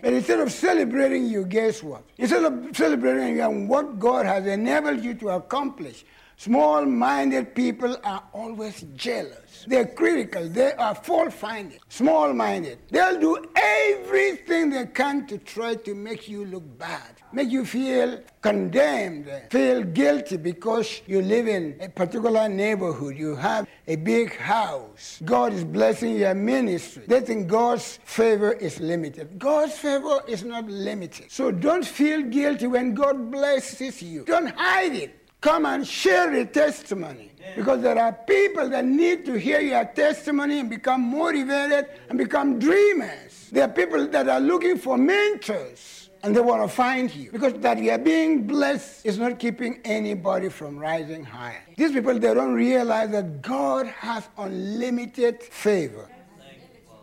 But 0.02 0.12
instead 0.12 0.40
of 0.40 0.50
celebrating 0.50 1.26
you, 1.26 1.44
guess 1.44 1.82
what? 1.82 2.02
Instead 2.16 2.44
of 2.44 2.76
celebrating 2.76 3.36
you 3.36 3.42
and 3.42 3.68
what 3.68 3.98
God 3.98 4.26
has 4.26 4.46
enabled 4.46 5.04
you 5.04 5.14
to 5.14 5.30
accomplish, 5.30 6.04
Small 6.38 6.86
minded 6.86 7.52
people 7.52 7.96
are 8.04 8.22
always 8.32 8.82
jealous. 8.94 9.47
They're 9.68 9.84
critical. 9.84 10.48
They 10.48 10.72
are 10.72 10.94
fault 10.94 11.32
finding. 11.32 11.78
Small 11.90 12.32
minded. 12.32 12.78
They'll 12.90 13.20
do 13.20 13.44
everything 13.54 14.70
they 14.70 14.86
can 14.86 15.26
to 15.26 15.36
try 15.36 15.74
to 15.74 15.94
make 15.94 16.26
you 16.26 16.46
look 16.46 16.64
bad, 16.78 17.20
make 17.32 17.50
you 17.50 17.66
feel 17.66 18.18
condemned, 18.40 19.30
feel 19.50 19.82
guilty 19.82 20.38
because 20.38 21.02
you 21.06 21.20
live 21.20 21.48
in 21.48 21.76
a 21.80 21.88
particular 21.90 22.48
neighborhood. 22.48 23.18
You 23.18 23.36
have 23.36 23.68
a 23.86 23.96
big 23.96 24.34
house. 24.36 25.20
God 25.24 25.52
is 25.52 25.64
blessing 25.64 26.16
your 26.16 26.34
ministry. 26.34 27.04
They 27.06 27.20
think 27.20 27.48
God's 27.48 27.98
favor 28.04 28.52
is 28.52 28.80
limited. 28.80 29.38
God's 29.38 29.74
favor 29.74 30.22
is 30.26 30.44
not 30.44 30.66
limited. 30.66 31.30
So 31.30 31.50
don't 31.50 31.84
feel 31.84 32.22
guilty 32.22 32.68
when 32.68 32.94
God 32.94 33.30
blesses 33.30 34.02
you. 34.02 34.24
Don't 34.24 34.48
hide 34.56 34.94
it. 34.94 35.27
Come 35.40 35.66
and 35.66 35.86
share 35.86 36.30
the 36.30 36.46
testimony. 36.46 37.30
Because 37.56 37.82
there 37.82 37.98
are 37.98 38.12
people 38.12 38.68
that 38.68 38.84
need 38.84 39.24
to 39.26 39.38
hear 39.38 39.60
your 39.60 39.84
testimony 39.84 40.60
and 40.60 40.68
become 40.68 41.00
motivated 41.00 41.86
and 42.08 42.18
become 42.18 42.58
dreamers. 42.58 43.48
There 43.50 43.64
are 43.64 43.68
people 43.68 44.06
that 44.08 44.28
are 44.28 44.40
looking 44.40 44.78
for 44.78 44.98
mentors 44.98 46.10
and 46.22 46.34
they 46.34 46.40
want 46.40 46.62
to 46.62 46.68
find 46.68 47.14
you. 47.14 47.30
Because 47.30 47.54
that 47.54 47.78
you 47.78 47.90
are 47.90 47.98
being 47.98 48.46
blessed 48.46 49.06
is 49.06 49.18
not 49.18 49.38
keeping 49.38 49.80
anybody 49.84 50.48
from 50.48 50.76
rising 50.78 51.24
higher. 51.24 51.62
These 51.76 51.92
people, 51.92 52.18
they 52.18 52.34
don't 52.34 52.54
realize 52.54 53.10
that 53.10 53.40
God 53.40 53.86
has 53.86 54.28
unlimited 54.36 55.42
favor, 55.42 56.08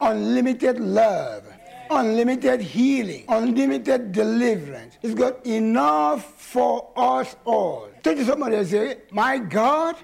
unlimited 0.01 0.79
love 0.79 1.43
unlimited 1.89 2.61
healing, 2.61 3.25
unlimited 3.29 4.11
deliverance. 4.11 4.97
He's 5.01 5.13
got 5.13 5.45
enough 5.45 6.41
for 6.41 6.91
us 6.95 7.35
all. 7.45 7.89
Tell 8.05 8.15
you 8.15 8.23
somebody 8.23 8.55
and 8.57 8.67
say, 8.67 8.97
My 9.09 9.39
God 9.39 9.95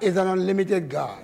is 0.00 0.16
an 0.16 0.26
unlimited 0.26 0.88
God. 0.88 1.22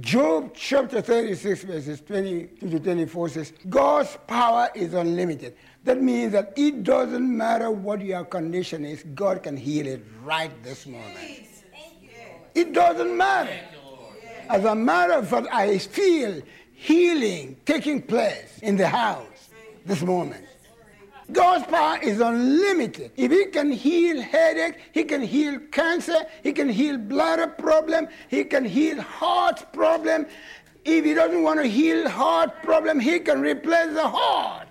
Job 0.00 0.50
chapter 0.52 1.00
36, 1.00 1.62
verses 1.62 2.00
22 2.00 2.70
to 2.70 2.80
24 2.80 3.28
says, 3.28 3.52
God's 3.68 4.18
power 4.26 4.68
is 4.74 4.94
unlimited. 4.94 5.54
That 5.84 6.02
means 6.02 6.32
that 6.32 6.54
it 6.56 6.82
doesn't 6.82 7.36
matter 7.36 7.70
what 7.70 8.00
your 8.00 8.24
condition 8.24 8.84
is, 8.84 9.04
God 9.14 9.44
can 9.44 9.56
heal 9.56 9.86
it 9.86 10.04
right 10.24 10.50
this 10.64 10.86
moment. 10.86 11.46
It 12.56 12.72
doesn't 12.72 13.16
matter. 13.16 13.56
As 14.48 14.64
a 14.64 14.74
matter 14.74 15.12
of 15.12 15.28
fact, 15.28 15.46
I 15.52 15.78
feel 15.78 16.42
healing 16.72 17.58
taking 17.64 18.02
place 18.02 18.58
in 18.60 18.76
the 18.76 18.88
house 18.88 19.50
this 19.86 20.02
moment. 20.02 20.44
God's 21.32 21.66
power 21.66 21.98
is 22.02 22.20
unlimited. 22.20 23.10
If 23.16 23.30
He 23.32 23.46
can 23.46 23.72
heal 23.72 24.20
headache, 24.20 24.78
He 24.92 25.04
can 25.04 25.22
heal 25.22 25.58
cancer, 25.72 26.26
He 26.42 26.52
can 26.52 26.68
heal 26.68 26.98
bladder 26.98 27.46
problem, 27.46 28.08
He 28.28 28.44
can 28.44 28.64
heal 28.64 29.00
heart 29.00 29.72
problem. 29.72 30.26
If 30.84 31.04
He 31.04 31.14
doesn't 31.14 31.42
want 31.42 31.60
to 31.60 31.66
heal 31.66 32.08
heart 32.08 32.62
problem, 32.62 33.00
He 33.00 33.20
can 33.20 33.40
replace 33.40 33.94
the 33.94 34.06
heart. 34.06 34.68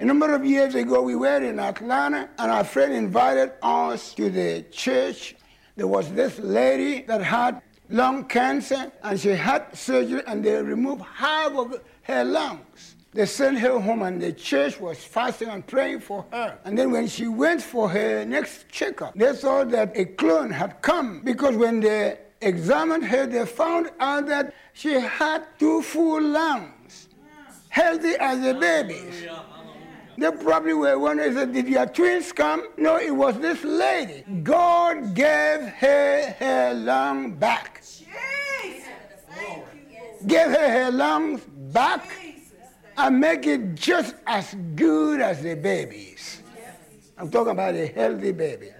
A 0.00 0.04
number 0.04 0.32
of 0.34 0.44
years 0.44 0.74
ago, 0.74 1.02
we 1.02 1.16
were 1.16 1.42
in 1.42 1.58
Atlanta, 1.58 2.28
and 2.38 2.50
our 2.52 2.64
friend 2.64 2.92
invited 2.92 3.52
us 3.62 4.14
to 4.14 4.30
the 4.30 4.64
church. 4.70 5.34
There 5.74 5.88
was 5.88 6.12
this 6.12 6.38
lady 6.38 7.02
that 7.02 7.22
had 7.22 7.62
lung 7.88 8.26
cancer, 8.26 8.92
and 9.02 9.18
she 9.18 9.30
had 9.30 9.76
surgery, 9.76 10.22
and 10.26 10.44
they 10.44 10.62
removed 10.62 11.02
half 11.02 11.52
of 11.52 11.80
her 12.02 12.24
lungs. 12.24 12.96
They 13.14 13.24
sent 13.24 13.58
her 13.60 13.78
home, 13.78 14.02
and 14.02 14.20
the 14.20 14.32
church 14.32 14.78
was 14.78 14.98
fasting 14.98 15.48
and 15.48 15.66
praying 15.66 16.00
for 16.00 16.26
her. 16.30 16.58
And 16.64 16.76
then 16.76 16.90
when 16.90 17.08
she 17.08 17.26
went 17.26 17.62
for 17.62 17.88
her 17.88 18.24
next 18.24 18.68
checkup, 18.68 19.14
they 19.14 19.32
saw 19.34 19.64
that 19.64 19.96
a 19.96 20.04
clone 20.04 20.50
had 20.50 20.82
come 20.82 21.20
because 21.24 21.56
when 21.56 21.80
they 21.80 22.18
examined 22.42 23.04
her, 23.04 23.26
they 23.26 23.46
found 23.46 23.90
out 23.98 24.26
that 24.26 24.54
she 24.74 24.92
had 24.92 25.46
two 25.58 25.80
full 25.80 26.22
lungs, 26.22 27.08
healthy 27.70 28.14
as 28.20 28.44
a 28.44 28.54
baby's. 28.58 29.26
They 30.18 30.30
probably 30.32 30.74
were 30.74 30.98
wondering, 30.98 31.32
said, 31.32 31.52
did 31.52 31.68
your 31.68 31.86
twins 31.86 32.32
come? 32.32 32.68
No, 32.76 32.98
it 32.98 33.14
was 33.14 33.38
this 33.38 33.62
lady. 33.64 34.24
God 34.42 35.14
gave 35.14 35.60
her 35.60 36.34
her 36.38 36.74
lung 36.74 37.36
back. 37.36 37.82
Give 40.26 40.50
her 40.50 40.84
her 40.84 40.90
lungs 40.90 41.40
back 41.72 42.27
and 42.98 43.20
make 43.20 43.46
it 43.46 43.76
just 43.76 44.16
as 44.26 44.54
good 44.74 45.20
as 45.20 45.40
the 45.42 45.54
babies. 45.54 46.42
I'm 47.16 47.30
talking 47.30 47.52
about 47.52 47.74
a 47.74 47.86
healthy 47.86 48.32
baby. 48.32 48.70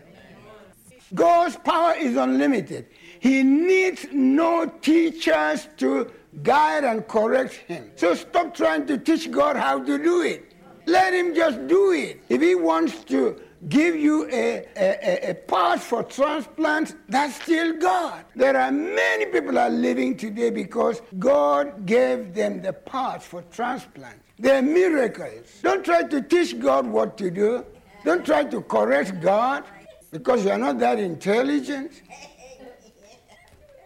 God's 1.15 1.57
power 1.57 1.95
is 1.95 2.17
unlimited. 2.17 2.87
He 3.21 3.43
needs 3.43 4.07
no 4.13 4.67
teachers 4.67 5.69
to 5.79 6.11
guide 6.43 6.85
and 6.85 7.07
correct 7.07 7.55
him. 7.55 7.91
So 7.97 8.15
stop 8.15 8.55
trying 8.55 8.87
to 8.87 8.99
teach 8.99 9.31
God 9.31 9.57
how 9.57 9.83
to 9.83 9.99
do 9.99 10.23
it. 10.23 10.53
Let 10.87 11.15
him 11.15 11.35
just 11.35 11.67
do 11.67 11.93
it. 11.93 12.23
If 12.29 12.41
he 12.41 12.55
wants 12.55 13.05
to 13.05 13.41
give 13.69 13.97
you 13.97 14.29
a, 14.31 14.65
a, 14.77 15.31
a, 15.31 15.35
part 15.35 15.81
for 15.81 16.03
transplant, 16.05 16.95
that's 17.09 17.43
still 17.43 17.77
God. 17.79 18.25
There 18.37 18.57
are 18.57 18.71
many 18.71 19.27
people 19.27 19.59
are 19.59 19.71
living 19.71 20.17
today 20.17 20.51
because 20.51 21.03
God 21.19 21.85
gave 21.85 22.35
them 22.35 22.63
the 22.63 22.73
parts 22.73 23.27
for 23.27 23.43
transplant. 23.51 24.21
They're 24.39 24.63
miracles. 24.63 25.61
Don't 25.63 25.85
try 25.85 26.05
to 26.05 26.23
teach 26.23 26.59
God 26.61 26.87
what 26.87 27.19
to 27.19 27.31
do. 27.31 27.65
Don't 28.05 28.25
try 28.25 28.45
to 28.45 28.61
correct 28.61 29.21
God 29.21 29.65
because 30.13 30.45
you're 30.45 30.59
not 30.59 30.79
that 30.79 30.99
intelligent. 31.01 32.03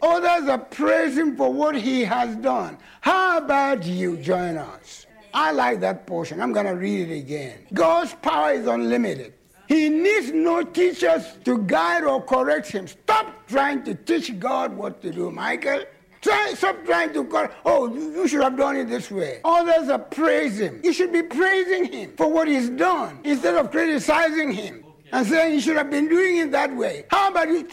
Others 0.02 0.48
are 0.48 0.58
praising 0.58 1.36
for 1.36 1.52
what 1.52 1.76
he 1.76 2.04
has 2.04 2.36
done. 2.36 2.76
How 3.00 3.38
about 3.38 3.86
you 3.86 4.16
join 4.18 4.58
us? 4.58 5.06
I 5.32 5.52
like 5.52 5.80
that 5.80 6.06
portion. 6.06 6.42
I'm 6.42 6.52
going 6.52 6.66
to 6.66 6.72
read 6.72 7.08
it 7.08 7.18
again. 7.18 7.66
God's 7.72 8.14
power 8.14 8.52
is 8.52 8.66
unlimited. 8.66 9.32
He 9.68 9.88
needs 9.88 10.32
no 10.32 10.62
teachers 10.62 11.24
to 11.44 11.58
guide 11.58 12.04
or 12.04 12.22
correct 12.22 12.68
him. 12.68 12.86
Stop 12.86 13.46
trying 13.46 13.82
to 13.84 13.94
teach 13.94 14.38
God 14.38 14.76
what 14.76 15.00
to 15.02 15.10
do, 15.10 15.30
Michael. 15.30 15.84
Try, 16.20 16.54
stop 16.54 16.84
trying 16.84 17.12
to 17.14 17.24
call, 17.24 17.48
oh, 17.64 17.92
you 17.92 18.28
should 18.28 18.42
have 18.42 18.56
done 18.56 18.76
it 18.76 18.88
this 18.88 19.10
way. 19.10 19.40
Others 19.44 19.88
are 19.88 19.98
praising. 19.98 20.80
You 20.84 20.92
should 20.92 21.12
be 21.12 21.22
praising 21.22 21.92
him 21.92 22.12
for 22.16 22.30
what 22.30 22.46
he's 22.46 22.70
done 22.70 23.18
instead 23.24 23.56
of 23.56 23.70
criticizing 23.72 24.52
him 24.52 24.84
and 25.10 25.26
saying 25.26 25.54
you 25.54 25.60
should 25.60 25.76
have 25.76 25.90
been 25.90 26.08
doing 26.08 26.36
it 26.38 26.52
that 26.52 26.74
way. 26.74 27.04
How 27.10 27.30
about 27.30 27.48
you 27.48 27.64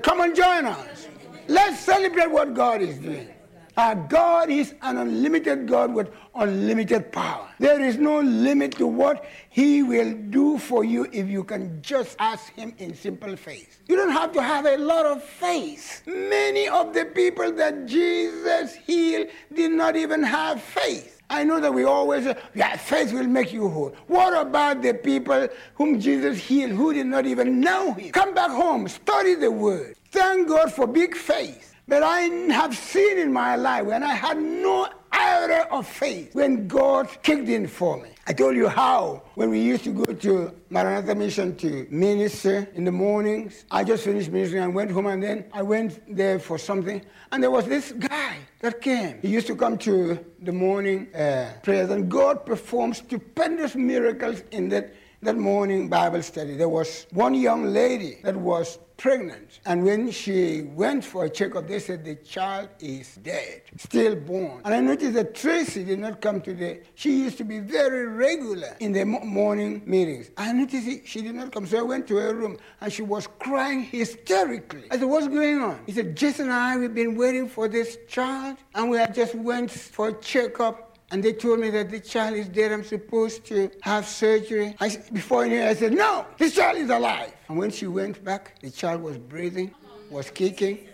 come 0.00 0.20
and 0.20 0.34
join 0.34 0.66
us. 0.66 1.08
Let's 1.48 1.80
celebrate 1.80 2.30
what 2.30 2.54
God 2.54 2.82
is 2.82 2.98
doing. 2.98 3.28
Our 3.76 3.94
God 3.94 4.50
is 4.50 4.74
an 4.82 4.98
unlimited 4.98 5.66
God 5.66 5.94
with 5.94 6.10
unlimited 6.34 7.10
power. 7.10 7.48
There 7.58 7.80
is 7.80 7.96
no 7.96 8.20
limit 8.20 8.72
to 8.72 8.86
what 8.86 9.24
He 9.48 9.82
will 9.82 10.12
do 10.12 10.58
for 10.58 10.84
you 10.84 11.08
if 11.10 11.28
you 11.28 11.42
can 11.42 11.80
just 11.80 12.16
ask 12.18 12.52
Him 12.54 12.74
in 12.78 12.94
simple 12.94 13.34
faith. 13.34 13.80
You 13.88 13.96
don't 13.96 14.10
have 14.10 14.32
to 14.32 14.42
have 14.42 14.66
a 14.66 14.76
lot 14.76 15.06
of 15.06 15.22
faith. 15.22 16.02
Many 16.06 16.68
of 16.68 16.92
the 16.92 17.06
people 17.06 17.50
that 17.52 17.86
Jesus 17.86 18.74
healed 18.74 19.28
did 19.54 19.72
not 19.72 19.96
even 19.96 20.22
have 20.22 20.60
faith. 20.60 21.20
I 21.30 21.44
know 21.44 21.58
that 21.60 21.72
we 21.72 21.84
always 21.84 22.24
say, 22.24 22.36
yeah, 22.54 22.76
faith 22.76 23.10
will 23.10 23.26
make 23.26 23.54
you 23.54 23.66
whole. 23.66 23.94
What 24.06 24.38
about 24.38 24.82
the 24.82 24.92
people 24.92 25.48
whom 25.76 25.98
Jesus 25.98 26.36
healed 26.36 26.72
who 26.72 26.92
did 26.92 27.06
not 27.06 27.24
even 27.24 27.58
know 27.58 27.94
Him? 27.94 28.12
Come 28.12 28.34
back 28.34 28.50
home, 28.50 28.86
study 28.86 29.34
the 29.34 29.50
Word. 29.50 29.96
Thank 30.10 30.48
God 30.48 30.70
for 30.70 30.86
big 30.86 31.16
faith. 31.16 31.71
But 31.88 32.02
I 32.02 32.20
have 32.52 32.76
seen 32.76 33.18
in 33.18 33.32
my 33.32 33.56
life 33.56 33.86
when 33.86 34.02
I 34.02 34.14
had 34.14 34.38
no 34.38 34.88
iota 35.12 35.68
of 35.70 35.86
faith 35.86 36.34
when 36.34 36.68
God 36.68 37.08
kicked 37.22 37.48
in 37.48 37.66
for 37.66 38.00
me. 38.00 38.10
I 38.26 38.32
told 38.32 38.54
you 38.54 38.68
how 38.68 39.22
when 39.34 39.50
we 39.50 39.60
used 39.60 39.82
to 39.84 39.90
go 39.90 40.04
to 40.04 40.54
Maranatha 40.70 41.14
Mission 41.14 41.56
to 41.56 41.86
minister 41.90 42.68
in 42.74 42.84
the 42.84 42.92
mornings. 42.92 43.64
I 43.70 43.82
just 43.82 44.04
finished 44.04 44.30
ministering 44.30 44.62
and 44.62 44.74
went 44.74 44.92
home 44.92 45.06
and 45.06 45.22
then 45.22 45.44
I 45.52 45.62
went 45.62 46.00
there 46.14 46.38
for 46.38 46.56
something. 46.56 47.02
And 47.32 47.42
there 47.42 47.50
was 47.50 47.66
this 47.66 47.92
guy 47.92 48.36
that 48.60 48.80
came. 48.80 49.20
He 49.20 49.28
used 49.28 49.48
to 49.48 49.56
come 49.56 49.76
to 49.78 50.24
the 50.40 50.52
morning 50.52 51.12
uh, 51.14 51.52
prayers 51.64 51.90
and 51.90 52.08
God 52.08 52.46
performed 52.46 52.96
stupendous 52.96 53.74
miracles 53.74 54.44
in 54.52 54.68
that, 54.68 54.94
that 55.22 55.36
morning 55.36 55.88
Bible 55.88 56.22
study. 56.22 56.56
There 56.56 56.68
was 56.68 57.06
one 57.12 57.34
young 57.34 57.72
lady 57.72 58.18
that 58.24 58.36
was 58.36 58.78
pregnant. 58.96 59.60
And 59.66 59.84
when 59.84 60.10
she 60.10 60.62
went 60.62 61.04
for 61.04 61.24
a 61.24 61.30
checkup, 61.30 61.68
they 61.68 61.78
said 61.78 62.04
the 62.04 62.16
child 62.16 62.68
is 62.80 63.16
dead, 63.16 63.62
stillborn. 63.76 64.60
And 64.64 64.74
I 64.74 64.80
noticed 64.80 65.14
that 65.14 65.34
Tracy 65.34 65.84
did 65.84 65.98
not 66.00 66.20
come 66.20 66.40
today. 66.40 66.82
She 66.94 67.22
used 67.22 67.38
to 67.38 67.44
be 67.44 67.60
very 67.60 68.06
regular 68.06 68.76
in 68.80 68.92
the 68.92 69.04
morning 69.04 69.82
meetings. 69.86 70.30
I 70.36 70.52
noticed 70.52 71.06
she 71.06 71.22
did 71.22 71.34
not 71.34 71.52
come. 71.52 71.66
So 71.66 71.78
I 71.78 71.82
went 71.82 72.06
to 72.08 72.16
her 72.16 72.34
room 72.34 72.58
and 72.80 72.92
she 72.92 73.02
was 73.02 73.26
crying 73.38 73.82
hysterically. 73.82 74.84
I 74.90 74.98
said, 74.98 75.08
What's 75.08 75.28
going 75.28 75.58
on? 75.58 75.80
He 75.86 75.92
said, 75.92 76.16
Jason 76.16 76.46
and 76.46 76.54
I, 76.54 76.76
we've 76.76 76.94
been 76.94 77.16
waiting 77.16 77.48
for 77.48 77.68
this 77.68 77.98
child 78.08 78.58
and 78.74 78.90
we 78.90 78.98
have 78.98 79.14
just 79.14 79.34
went 79.34 79.70
for 79.70 80.08
a 80.08 80.12
checkup 80.20 80.91
And 81.12 81.22
they 81.22 81.34
told 81.34 81.60
me 81.60 81.68
that 81.68 81.90
the 81.90 82.00
child 82.00 82.36
is 82.36 82.48
dead. 82.48 82.72
I'm 82.72 82.82
supposed 82.82 83.44
to 83.46 83.70
have 83.82 84.08
surgery. 84.08 84.74
I, 84.80 84.96
before 85.12 85.44
I 85.44 85.48
knew 85.48 85.60
it, 85.60 85.68
I 85.68 85.74
said, 85.74 85.92
no, 85.92 86.24
this 86.38 86.54
child 86.54 86.78
is 86.78 86.88
alive. 86.88 87.34
And 87.48 87.58
when 87.58 87.70
she 87.70 87.86
went 87.86 88.24
back, 88.24 88.58
the 88.62 88.70
child 88.70 89.02
was 89.02 89.18
breathing, 89.18 89.74
was 90.10 90.30
kicking. 90.30 90.88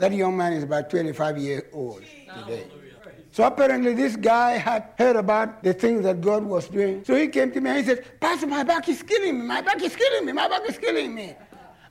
That 0.00 0.12
young 0.12 0.36
man 0.36 0.54
is 0.54 0.64
about 0.64 0.90
25 0.90 1.38
years 1.38 1.62
old 1.72 2.02
today. 2.36 2.66
So 3.30 3.44
apparently 3.44 3.94
this 3.94 4.16
guy 4.16 4.58
had 4.58 4.88
heard 4.98 5.14
about 5.14 5.62
the 5.62 5.72
things 5.72 6.02
that 6.02 6.20
God 6.20 6.44
was 6.44 6.66
doing. 6.68 7.04
So 7.04 7.14
he 7.14 7.28
came 7.28 7.52
to 7.52 7.60
me 7.60 7.70
and 7.70 7.78
he 7.78 7.84
said, 7.84 8.04
Pastor, 8.18 8.48
my 8.48 8.64
back 8.64 8.88
is 8.88 9.04
killing 9.04 9.38
me. 9.38 9.46
My 9.46 9.60
back 9.60 9.80
is 9.82 9.94
killing 9.94 10.26
me. 10.26 10.32
My 10.32 10.48
back 10.48 10.68
is 10.68 10.78
killing 10.78 11.14
me. 11.14 11.36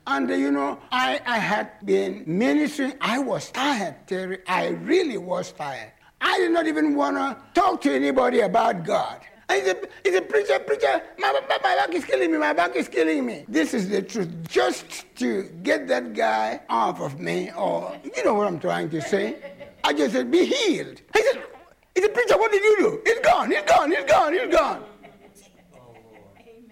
And 0.06 0.28
you 0.28 0.50
know, 0.50 0.78
I, 0.92 1.18
I 1.24 1.38
had 1.38 1.70
been 1.82 2.24
ministering. 2.26 2.92
I 3.00 3.20
was 3.20 3.50
tired, 3.50 4.06
Terry. 4.06 4.40
I 4.46 4.68
really 4.68 5.16
was 5.16 5.52
tired. 5.52 5.92
I 6.24 6.38
did 6.38 6.52
not 6.52 6.66
even 6.66 6.96
want 6.96 7.16
to 7.16 7.36
talk 7.52 7.82
to 7.82 7.94
anybody 7.94 8.40
about 8.40 8.82
God. 8.82 9.20
And 9.50 9.60
he 9.60 9.66
said, 9.66 9.88
he 10.02 10.10
said 10.10 10.26
preacher, 10.26 10.58
preacher, 10.58 11.02
my, 11.18 11.32
my, 11.32 11.58
my 11.62 11.76
back 11.76 11.94
is 11.94 12.02
killing 12.02 12.32
me, 12.32 12.38
my 12.38 12.54
back 12.54 12.74
is 12.74 12.88
killing 12.88 13.26
me. 13.26 13.44
This 13.46 13.74
is 13.74 13.90
the 13.90 14.00
truth. 14.00 14.30
Just 14.48 15.04
to 15.16 15.42
get 15.62 15.86
that 15.88 16.14
guy 16.14 16.62
off 16.70 17.02
of 17.02 17.20
me, 17.20 17.52
or 17.52 17.94
you 18.02 18.24
know 18.24 18.32
what 18.32 18.46
I'm 18.46 18.58
trying 18.58 18.88
to 18.88 19.02
say. 19.02 19.36
I 19.84 19.92
just 19.92 20.14
said, 20.14 20.30
be 20.30 20.46
healed. 20.46 21.02
He 21.14 21.22
said, 21.22 21.42
he 21.94 22.00
said, 22.00 22.14
preacher, 22.14 22.38
what 22.38 22.50
did 22.50 22.62
you 22.62 22.76
do? 22.78 23.02
It's 23.04 23.20
gone, 23.28 23.52
it's 23.52 23.70
gone, 23.70 23.92
it's 23.92 24.10
gone, 24.10 24.34
it's 24.34 24.56
gone. 24.56 24.84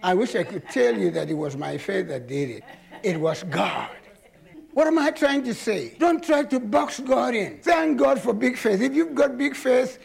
I 0.02 0.14
wish 0.14 0.34
I 0.34 0.44
could 0.44 0.66
tell 0.70 0.96
you 0.96 1.10
that 1.10 1.28
it 1.28 1.34
was 1.34 1.58
my 1.58 1.76
faith 1.76 2.08
that 2.08 2.26
did 2.26 2.48
it. 2.48 2.64
It 3.02 3.20
was 3.20 3.42
God. 3.44 3.90
What 4.72 4.86
am 4.86 4.98
I 4.98 5.10
trying 5.10 5.42
to 5.44 5.52
say? 5.52 5.94
Don't 5.98 6.24
try 6.24 6.44
to 6.44 6.58
box 6.58 6.98
God 7.00 7.34
in. 7.34 7.58
Thank 7.58 7.98
God 7.98 8.18
for 8.18 8.32
big 8.32 8.56
faith. 8.56 8.80
If 8.80 8.94
you've 8.94 9.14
got 9.14 9.36
big 9.36 9.54
faith, 9.54 9.98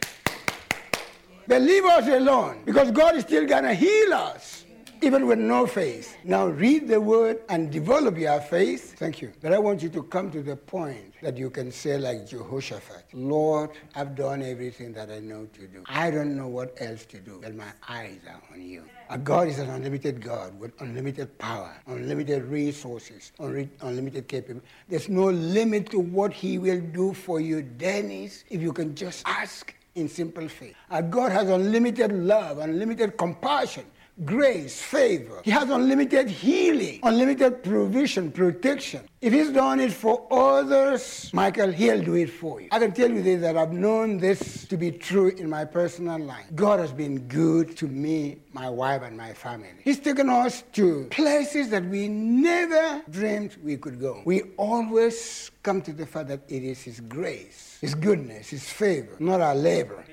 then 1.47 1.65
leave 1.65 1.85
us 1.85 2.07
alone 2.07 2.63
because 2.65 2.91
God 2.91 3.15
is 3.15 3.23
still 3.23 3.45
going 3.45 3.63
to 3.63 3.73
heal 3.73 4.13
us 4.13 4.56
even 5.01 5.27
with 5.27 5.39
no 5.39 5.65
faith. 5.67 6.17
Now 6.23 6.47
read 6.47 6.87
the 6.87 6.99
word 6.99 7.41
and 7.49 7.71
develop 7.71 8.17
your 8.17 8.39
faith. 8.41 8.95
Thank 8.97 9.21
you. 9.21 9.31
But 9.41 9.53
I 9.53 9.59
want 9.59 9.81
you 9.81 9.89
to 9.89 10.03
come 10.03 10.31
to 10.31 10.41
the 10.41 10.55
point 10.55 11.13
that 11.21 11.37
you 11.37 11.49
can 11.49 11.71
say, 11.71 11.97
like 11.97 12.27
Jehoshaphat, 12.27 13.05
Lord, 13.13 13.71
I've 13.95 14.15
done 14.15 14.41
everything 14.41 14.93
that 14.93 15.09
I 15.09 15.19
know 15.19 15.45
to 15.53 15.67
do. 15.67 15.83
I 15.87 16.11
don't 16.11 16.35
know 16.35 16.47
what 16.47 16.75
else 16.81 17.05
to 17.05 17.19
do, 17.19 17.39
but 17.41 17.55
my 17.55 17.71
eyes 17.87 18.19
are 18.27 18.41
on 18.53 18.61
you. 18.61 18.83
A 19.09 19.17
God 19.17 19.47
is 19.47 19.59
an 19.59 19.69
unlimited 19.69 20.21
God 20.21 20.59
with 20.59 20.79
unlimited 20.81 21.37
power, 21.37 21.75
unlimited 21.87 22.43
resources, 22.43 23.31
unlimited 23.39 24.27
capability. 24.27 24.67
There's 24.89 25.09
no 25.09 25.25
limit 25.25 25.89
to 25.91 25.99
what 25.99 26.33
He 26.33 26.57
will 26.57 26.81
do 26.81 27.13
for 27.13 27.39
you, 27.39 27.61
Dennis, 27.61 28.43
if 28.49 28.61
you 28.61 28.73
can 28.73 28.95
just 28.95 29.23
ask 29.27 29.73
in 29.95 30.07
simple 30.07 30.47
faith. 30.47 30.75
Our 30.91 31.01
God 31.01 31.31
has 31.31 31.49
unlimited 31.49 32.11
love, 32.11 32.59
unlimited 32.59 33.17
compassion, 33.17 33.85
grace, 34.25 34.81
favor. 34.81 35.41
He 35.43 35.51
has 35.51 35.69
unlimited 35.69 36.29
healing, 36.29 36.99
unlimited 37.03 37.63
provision, 37.63 38.31
protection. 38.31 39.07
If 39.21 39.33
he's 39.33 39.49
done 39.49 39.79
it 39.79 39.91
for 39.91 40.27
others, 40.31 41.31
Michael, 41.33 41.71
he'll 41.71 42.03
do 42.03 42.15
it 42.15 42.29
for 42.29 42.61
you. 42.61 42.67
I 42.71 42.79
can 42.79 42.91
tell 42.91 43.09
you 43.09 43.21
this 43.21 43.41
that 43.41 43.57
I've 43.57 43.71
known 43.71 44.17
this 44.17 44.65
to 44.67 44.77
be 44.77 44.91
true 44.91 45.29
in 45.29 45.49
my 45.49 45.65
personal 45.65 46.19
life. 46.19 46.45
God 46.55 46.79
has 46.79 46.91
been 46.91 47.27
good 47.27 47.75
to 47.77 47.87
me, 47.87 48.37
my 48.53 48.69
wife, 48.69 49.01
and 49.01 49.17
my 49.17 49.33
family. 49.33 49.69
He's 49.83 49.99
taken 49.99 50.29
us 50.29 50.63
to 50.73 51.07
places 51.09 51.69
that 51.69 51.85
we 51.85 52.07
never 52.07 53.01
dreamed 53.09 53.57
we 53.63 53.77
could 53.77 53.99
go. 53.99 54.21
We 54.25 54.43
always 54.57 55.51
come 55.63 55.81
to 55.81 55.93
the 55.93 56.05
fact 56.05 56.27
that 56.29 56.41
it 56.47 56.63
is 56.63 56.83
His 56.83 56.99
grace, 56.99 57.77
His 57.81 57.95
goodness, 57.95 58.49
His 58.49 58.69
favor, 58.69 59.15
not 59.19 59.41
our 59.41 59.55
labor. 59.55 60.03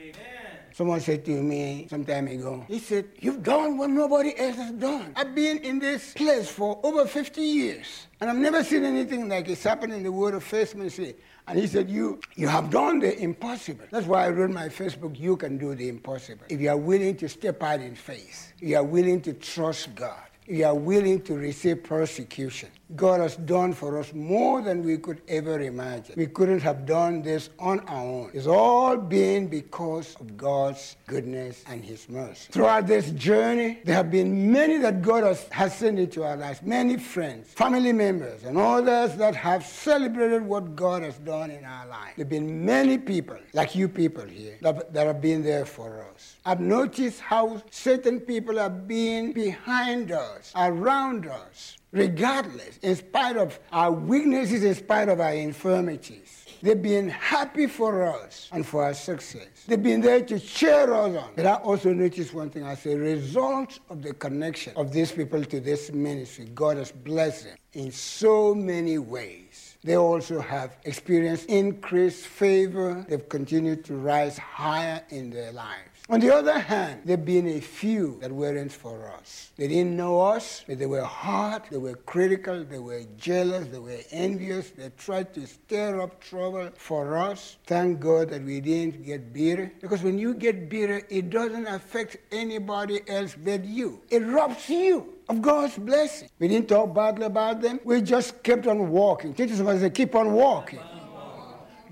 Someone 0.75 0.99
said 0.99 1.25
to 1.26 1.31
me 1.40 1.87
some 1.88 2.04
time 2.04 2.26
ago, 2.26 2.64
he 2.66 2.81
said, 2.81 3.07
You've 3.21 3.45
done 3.45 3.78
what 3.78 3.90
nobody 3.90 4.37
else 4.37 4.57
has 4.57 4.73
done. 4.73 5.12
I've 5.14 5.33
been 5.33 5.59
in 5.59 5.78
this 5.78 6.14
place 6.14 6.50
for 6.50 6.81
over 6.83 7.07
50 7.07 7.40
years, 7.40 8.09
and 8.21 8.28
I've 8.28 8.37
never 8.37 8.64
seen 8.64 8.83
anything 8.85 9.28
like 9.28 9.49
it's 9.49 9.62
happened 9.62 9.93
in 9.93 10.02
the 10.02 10.11
world 10.11 10.35
of 10.35 10.43
faith 10.43 10.75
ministry. 10.75 11.14
And 11.47 11.61
he 11.61 11.69
said, 11.69 11.88
you, 11.88 12.19
you 12.35 12.49
have 12.49 12.71
done 12.71 12.99
the 12.99 13.16
impossible. 13.16 13.85
That's 13.93 14.09
why 14.09 14.25
I 14.26 14.31
wrote 14.31 14.50
my 14.50 14.69
Facebook, 14.69 15.16
You 15.16 15.37
Can 15.37 15.59
Do 15.59 15.76
the 15.76 15.88
Impossible. 15.88 16.47
If 16.49 16.61
you 16.61 16.71
are 16.71 16.76
willing 16.76 17.16
to 17.19 17.28
step 17.28 17.62
out 17.62 17.81
in 17.81 17.95
faith, 17.95 18.52
you 18.59 18.76
are 18.76 18.83
willing 18.83 19.21
to 19.23 19.33
trust 19.35 19.95
God, 19.95 20.26
you 20.46 20.64
are 20.64 20.74
willing 20.74 21.22
to 21.22 21.34
receive 21.34 21.84
persecution, 21.84 22.68
God 22.96 23.20
has 23.20 23.36
done 23.36 23.72
for 23.72 23.98
us 23.98 24.12
more 24.12 24.60
than 24.62 24.84
we 24.84 24.98
could 24.98 25.22
ever 25.26 25.60
imagine. 25.60 26.14
We 26.16 26.26
couldn't 26.26 26.60
have 26.60 26.84
done 26.86 27.22
this 27.22 27.50
on 27.58 27.80
our 27.80 28.04
own. 28.04 28.30
It's 28.34 28.46
all 28.46 28.96
been 28.96 29.48
because 29.48 30.14
of 30.20 30.36
God's 30.36 30.96
goodness 31.06 31.64
and 31.66 31.82
His 31.82 32.08
mercy. 32.08 32.52
Throughout 32.52 32.86
this 32.86 33.10
journey, 33.12 33.80
there 33.84 33.96
have 33.96 34.10
been 34.10 34.52
many 34.52 34.76
that 34.78 35.02
God 35.02 35.24
has, 35.24 35.48
has 35.50 35.76
sent 35.76 35.98
into 35.98 36.22
our 36.22 36.36
lives, 36.36 36.62
many 36.62 36.98
friends, 36.98 37.50
family 37.52 37.92
members, 37.92 38.44
and 38.44 38.58
others 38.58 39.16
that 39.16 39.34
have 39.34 39.64
celebrated 39.64 40.42
what 40.42 40.76
God 40.76 41.02
has 41.02 41.16
done 41.18 41.50
in 41.50 41.64
our 41.64 41.86
lives. 41.86 42.12
There 42.16 42.24
have 42.24 42.30
been 42.30 42.64
many 42.64 42.98
people, 42.98 43.38
like 43.54 43.74
you 43.74 43.88
people 43.88 44.24
here, 44.26 44.58
that, 44.60 44.92
that 44.92 45.06
have 45.06 45.20
been 45.20 45.42
there 45.42 45.64
for 45.64 46.06
us. 46.14 46.36
I've 46.44 46.60
noticed 46.60 47.20
how 47.20 47.62
certain 47.70 48.20
people 48.20 48.58
have 48.58 48.86
been 48.86 49.32
behind 49.32 50.12
us, 50.12 50.34
around 50.57 51.26
us, 51.26 51.76
regardless, 51.93 52.79
in 52.79 52.97
spite 52.97 53.37
of 53.37 53.59
our 53.73 53.92
weaknesses, 53.92 54.64
in 54.64 54.75
spite 54.75 55.09
of 55.09 55.20
our 55.20 55.35
infirmities. 55.35 56.44
They've 56.62 56.81
been 56.81 57.11
happy 57.11 57.66
for 57.66 58.05
us 58.05 58.49
and 58.51 58.66
for 58.66 58.85
our 58.85 58.94
success. 58.94 59.64
They've 59.68 59.83
been 59.83 60.01
there 60.01 60.23
to 60.23 60.40
cheer 60.40 60.92
us 60.94 61.14
on. 61.14 61.31
But 61.37 61.44
I 61.44 61.55
also 61.57 61.92
noticed 61.92 62.33
one 62.33 62.49
thing 62.49 62.64
as 62.64 62.87
a 62.87 62.97
result 62.97 63.79
of 63.90 64.03
the 64.03 64.14
connection 64.14 64.73
of 64.75 64.90
these 64.90 65.12
people 65.12 65.44
to 65.44 65.61
this 65.61 65.92
ministry, 65.92 66.47
God 66.55 66.79
has 66.79 66.90
blessed 66.90 67.44
them 67.44 67.57
in 67.75 67.92
so 67.92 68.55
many 68.55 68.97
ways. 68.97 69.77
They 69.85 69.99
also 69.99 70.40
have 70.40 70.79
experienced 70.85 71.47
increased 71.51 72.27
favor. 72.27 73.05
They've 73.07 73.29
continued 73.29 73.85
to 73.85 73.97
rise 73.97 74.38
higher 74.38 75.03
in 75.11 75.29
their 75.29 75.53
lives. 75.53 75.93
On 76.11 76.21
the 76.21 76.35
other 76.35 76.59
hand, 76.59 77.01
there 77.07 77.17
have 77.17 77.25
been 77.25 77.47
a 77.47 77.61
few 77.61 78.19
that 78.21 78.31
weren't 78.31 78.71
for 78.71 79.09
us. 79.09 79.53
They 79.57 79.69
didn't 79.69 79.97
know 79.97 80.21
us, 80.21 80.62
but 80.69 80.79
they 80.79 80.85
were 80.85 81.03
hard, 81.03 81.62
they 81.71 81.79
were 81.79 81.95
critical, 81.95 82.62
they 82.62 82.79
were 82.79 83.05
jealous, 83.17 83.69
they 83.69 83.79
were 83.79 84.01
envious. 84.11 84.69
They 84.69 84.90
tried 84.99 85.33
to 85.33 85.47
stir 85.47 86.03
up 86.03 86.21
trouble 86.21 86.69
for 86.77 87.17
us. 87.17 87.57
Thank 87.64 88.01
God 88.01 88.29
that 88.29 88.43
we 88.45 88.61
didn't 88.61 89.03
get 89.07 89.33
bitter. 89.33 89.73
Because 89.81 90.03
when 90.03 90.19
you 90.19 90.35
get 90.35 90.69
bitter, 90.69 91.01
it 91.09 91.31
doesn't 91.31 91.67
affect 91.67 92.19
anybody 92.31 93.01
else 93.09 93.35
but 93.43 93.64
you. 93.64 94.03
It 94.11 94.21
robs 94.25 94.69
you 94.69 95.14
of 95.31 95.40
God's 95.40 95.79
blessing. 95.79 96.29
We 96.38 96.49
didn't 96.49 96.69
talk 96.69 96.95
badly 96.95 97.25
about 97.25 97.62
them. 97.62 97.81
We 97.83 98.03
just 98.03 98.43
kept 98.43 98.67
on 98.67 98.90
walking. 98.90 99.33
Teach 99.33 99.53
somebody 99.53 99.88
keep 99.88 100.14
on 100.14 100.35
walking. 100.35 100.81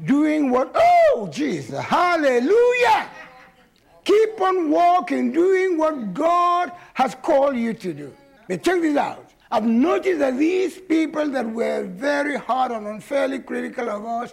Doing 0.04 0.50
what? 0.50 0.72
Oh, 0.74 1.30
Jesus. 1.32 1.78
Hallelujah. 1.78 3.08
Keep 4.04 4.40
on 4.40 4.70
walking, 4.70 5.32
doing 5.32 5.78
what 5.78 6.12
God 6.14 6.72
has 6.94 7.14
called 7.14 7.56
you 7.56 7.72
to 7.74 7.94
do. 7.94 8.12
But 8.48 8.62
check 8.62 8.80
this 8.80 8.96
out. 8.96 9.30
I've 9.50 9.64
noticed 9.64 10.18
that 10.20 10.38
these 10.38 10.78
people 10.78 11.28
that 11.30 11.48
were 11.48 11.84
very 11.84 12.36
hard 12.36 12.72
and 12.72 12.86
unfairly 12.86 13.38
critical 13.40 13.88
of 13.88 14.04
us 14.04 14.32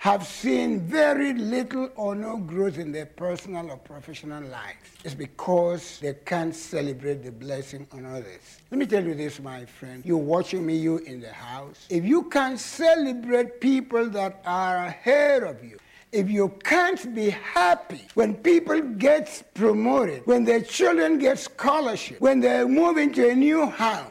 have 0.00 0.26
seen 0.26 0.80
very 0.80 1.34
little 1.34 1.90
or 1.94 2.14
no 2.14 2.38
growth 2.38 2.78
in 2.78 2.90
their 2.90 3.04
personal 3.04 3.70
or 3.70 3.76
professional 3.76 4.42
lives. 4.44 4.88
It's 5.04 5.12
because 5.12 5.98
they 6.00 6.14
can't 6.24 6.54
celebrate 6.54 7.22
the 7.22 7.32
blessing 7.32 7.86
on 7.92 8.06
others. 8.06 8.60
Let 8.70 8.78
me 8.78 8.86
tell 8.86 9.04
you 9.04 9.14
this, 9.14 9.40
my 9.40 9.66
friend. 9.66 10.02
You're 10.06 10.16
watching 10.16 10.64
me, 10.64 10.76
you 10.76 10.98
in 10.98 11.20
the 11.20 11.32
house. 11.32 11.86
If 11.90 12.06
you 12.06 12.22
can't 12.30 12.58
celebrate 12.58 13.60
people 13.60 14.08
that 14.08 14.40
are 14.46 14.86
ahead 14.86 15.42
of 15.42 15.62
you, 15.62 15.78
if 16.12 16.30
you 16.30 16.48
can't 16.64 17.14
be 17.14 17.30
happy 17.30 18.06
when 18.14 18.34
people 18.34 18.80
get 18.80 19.42
promoted, 19.54 20.26
when 20.26 20.44
their 20.44 20.60
children 20.60 21.18
get 21.18 21.38
scholarship, 21.38 22.20
when 22.20 22.40
they 22.40 22.64
move 22.64 22.96
into 22.98 23.28
a 23.28 23.34
new 23.34 23.66
house, 23.66 24.10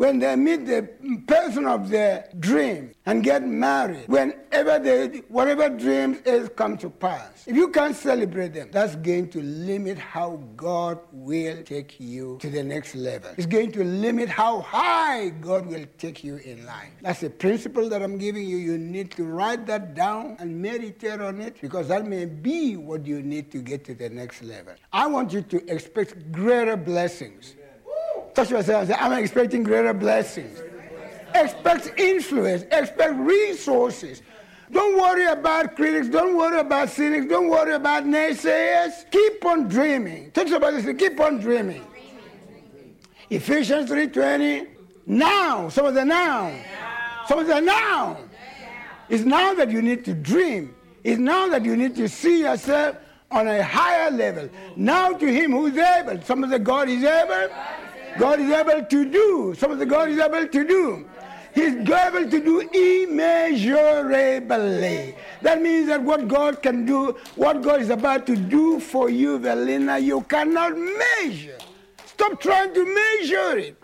when 0.00 0.18
they 0.18 0.34
meet 0.34 0.64
the 0.64 0.88
person 1.26 1.66
of 1.66 1.90
their 1.90 2.26
dream 2.38 2.94
and 3.04 3.22
get 3.22 3.46
married, 3.46 4.04
whenever 4.06 4.78
they, 4.78 5.18
whatever 5.28 5.68
dreams 5.68 6.16
is 6.24 6.48
come 6.56 6.78
to 6.78 6.88
pass. 6.88 7.44
If 7.46 7.54
you 7.54 7.68
can't 7.68 7.94
celebrate 7.94 8.54
them, 8.54 8.70
that's 8.72 8.96
going 8.96 9.28
to 9.28 9.42
limit 9.42 9.98
how 9.98 10.42
God 10.56 11.00
will 11.12 11.62
take 11.64 12.00
you 12.00 12.38
to 12.40 12.48
the 12.48 12.62
next 12.62 12.94
level. 12.94 13.30
It's 13.36 13.44
going 13.44 13.72
to 13.72 13.84
limit 13.84 14.30
how 14.30 14.62
high 14.62 15.28
God 15.28 15.66
will 15.66 15.84
take 15.98 16.24
you 16.24 16.36
in 16.36 16.64
life. 16.64 16.88
That's 17.02 17.22
a 17.22 17.28
principle 17.28 17.90
that 17.90 18.02
I'm 18.02 18.16
giving 18.16 18.48
you. 18.48 18.56
You 18.56 18.78
need 18.78 19.10
to 19.12 19.24
write 19.24 19.66
that 19.66 19.94
down 19.94 20.38
and 20.38 20.62
meditate 20.62 21.20
on 21.20 21.42
it 21.42 21.60
because 21.60 21.88
that 21.88 22.06
may 22.06 22.24
be 22.24 22.78
what 22.78 23.04
you 23.04 23.20
need 23.20 23.52
to 23.52 23.58
get 23.58 23.84
to 23.84 23.94
the 23.94 24.08
next 24.08 24.42
level. 24.42 24.72
I 24.94 25.06
want 25.08 25.34
you 25.34 25.42
to 25.42 25.70
expect 25.70 26.32
greater 26.32 26.78
blessings 26.78 27.54
Touch 28.34 28.50
yourself 28.50 28.82
and 28.82 28.88
say, 28.90 28.96
I'm 28.98 29.12
expecting 29.12 29.62
greater 29.62 29.92
blessings. 29.92 30.60
Expect 31.34 31.98
influence, 31.98 32.62
expect 32.70 33.14
resources. 33.18 34.22
Don't 34.72 35.00
worry 35.00 35.26
about 35.26 35.74
critics. 35.74 36.08
Don't 36.08 36.36
worry 36.36 36.60
about 36.60 36.90
cynics. 36.90 37.26
Don't 37.26 37.48
worry 37.48 37.74
about 37.74 38.04
naysayers. 38.04 39.10
Keep 39.10 39.44
on 39.44 39.68
dreaming. 39.68 40.30
Talk 40.30 40.48
about 40.48 40.74
this. 40.74 40.96
Keep 40.96 41.18
on 41.18 41.38
dreaming. 41.40 41.84
Ephesians 43.30 43.90
3.20. 43.90 44.68
Now. 45.06 45.68
Some 45.68 45.86
of 45.86 45.94
the 45.94 46.04
now. 46.04 46.54
Some 47.26 47.40
of 47.40 47.48
the 47.48 47.60
now. 47.60 48.16
It's 49.08 49.24
now 49.24 49.54
that 49.54 49.70
you 49.70 49.82
need 49.82 50.04
to 50.04 50.14
dream. 50.14 50.74
It's 51.02 51.18
now 51.18 51.48
that 51.48 51.64
you 51.64 51.76
need 51.76 51.96
to 51.96 52.08
see 52.08 52.42
yourself 52.42 52.96
on 53.30 53.48
a 53.48 53.62
higher 53.62 54.10
level. 54.10 54.48
Now 54.76 55.12
to 55.12 55.26
him 55.26 55.50
who 55.50 55.66
is 55.66 55.76
able. 55.76 56.22
Some 56.22 56.44
of 56.44 56.50
the 56.50 56.58
God 56.60 56.88
is 56.88 57.02
able. 57.02 57.52
God 58.18 58.40
is 58.40 58.50
able 58.50 58.84
to 58.84 59.10
do. 59.10 59.54
Some 59.56 59.70
of 59.70 59.78
the 59.78 59.86
God 59.86 60.08
is 60.08 60.18
able 60.18 60.46
to 60.46 60.64
do. 60.66 61.06
He's 61.54 61.74
able 61.74 62.30
to 62.30 62.40
do 62.40 62.60
immeasurably. 62.60 65.14
That 65.42 65.60
means 65.60 65.88
that 65.88 66.02
what 66.02 66.28
God 66.28 66.62
can 66.62 66.86
do, 66.86 67.16
what 67.34 67.62
God 67.62 67.80
is 67.80 67.90
about 67.90 68.26
to 68.26 68.36
do 68.36 68.78
for 68.78 69.10
you, 69.10 69.38
Velina, 69.38 70.00
you 70.00 70.20
cannot 70.22 70.76
measure. 70.76 71.58
Stop 72.06 72.40
trying 72.40 72.72
to 72.74 72.84
measure 72.84 73.58
it. 73.58 73.76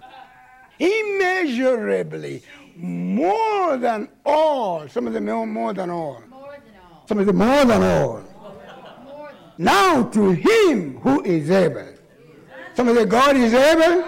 Immeasurably. 0.79 2.43
More 2.77 3.77
than 3.79 4.09
all. 4.25 4.87
Some 4.89 5.07
of 5.07 5.15
them 5.15 5.27
more, 5.27 5.47
more 5.47 5.73
than 5.73 5.91
all. 5.91 6.23
More 6.29 6.59
than 6.65 6.75
all. 6.91 7.05
Some 7.09 7.19
of 7.19 7.27
them 7.27 7.37
more 7.37 7.65
than 7.65 7.83
all. 7.83 8.23
Now 9.59 10.05
to 10.05 10.33
him 10.33 10.99
who 10.99 11.25
is 11.25 11.51
able. 11.51 11.89
Some 12.75 12.89
of 12.89 12.95
the 12.95 13.07
God 13.07 13.37
is 13.37 13.55
able. 13.55 14.07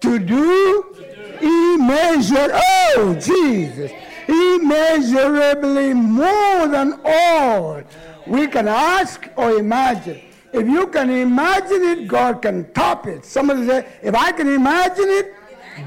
To 0.00 0.18
do 0.18 0.84
immeasurably, 1.40 2.60
oh 2.96 3.16
Jesus, 3.20 3.90
immeasurably 4.28 5.94
more 5.94 6.68
than 6.68 7.00
all 7.04 7.82
we 8.26 8.46
can 8.46 8.68
ask 8.68 9.28
or 9.36 9.52
imagine. 9.52 10.20
If 10.52 10.66
you 10.66 10.86
can 10.88 11.10
imagine 11.10 11.82
it, 11.82 12.08
God 12.08 12.42
can 12.42 12.72
top 12.72 13.06
it. 13.06 13.24
Somebody 13.24 13.66
say, 13.66 13.86
if 14.02 14.14
I 14.14 14.32
can 14.32 14.48
imagine 14.48 15.08
it, 15.08 15.34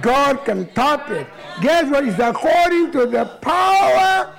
God 0.02 0.46
can 0.46 0.72
top 0.74 1.10
it. 1.10 1.28
Guess 1.62 1.92
what? 1.92 2.06
It's 2.06 2.20
according 2.20 2.92
to 2.92 3.06
the 3.08 3.26
power, 3.42 4.36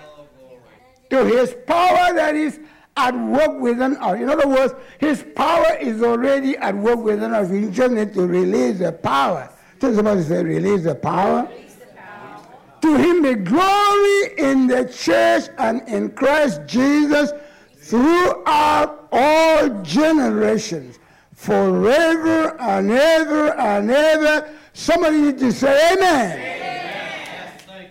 to 1.10 1.24
his 1.24 1.54
power 1.66 2.14
that 2.14 2.34
is 2.34 2.58
at 2.96 3.14
work 3.14 3.60
within 3.60 3.96
us. 3.96 4.20
In 4.20 4.28
other 4.28 4.46
words, 4.46 4.74
his 4.98 5.24
power 5.34 5.76
is 5.80 6.02
already 6.02 6.56
at 6.56 6.74
work 6.74 6.98
within 6.98 7.32
us. 7.34 7.48
We 7.48 7.68
just 7.70 7.92
need 7.92 8.14
to 8.14 8.26
release 8.26 8.78
the 8.78 8.92
power. 8.92 9.50
Tell 9.82 9.92
somebody 9.96 10.22
say, 10.22 10.44
release 10.44 10.84
the 10.84 10.94
power. 10.94 11.48
Release 11.50 11.74
the 11.74 11.86
power. 11.86 12.40
To 12.82 12.96
him 12.96 13.22
be 13.22 13.34
glory 13.34 14.38
in 14.38 14.68
the 14.68 14.84
church 14.84 15.50
and 15.58 15.82
in 15.88 16.12
Christ 16.12 16.60
Jesus 16.68 17.32
throughout 17.78 19.08
all 19.10 19.82
generations, 19.82 21.00
forever 21.34 22.56
and 22.60 22.92
ever 22.92 23.58
and 23.58 23.90
ever. 23.90 24.54
Somebody 24.72 25.16
need 25.16 25.38
to 25.38 25.50
say 25.50 25.94
amen. 25.94 26.38
amen. 26.38 27.90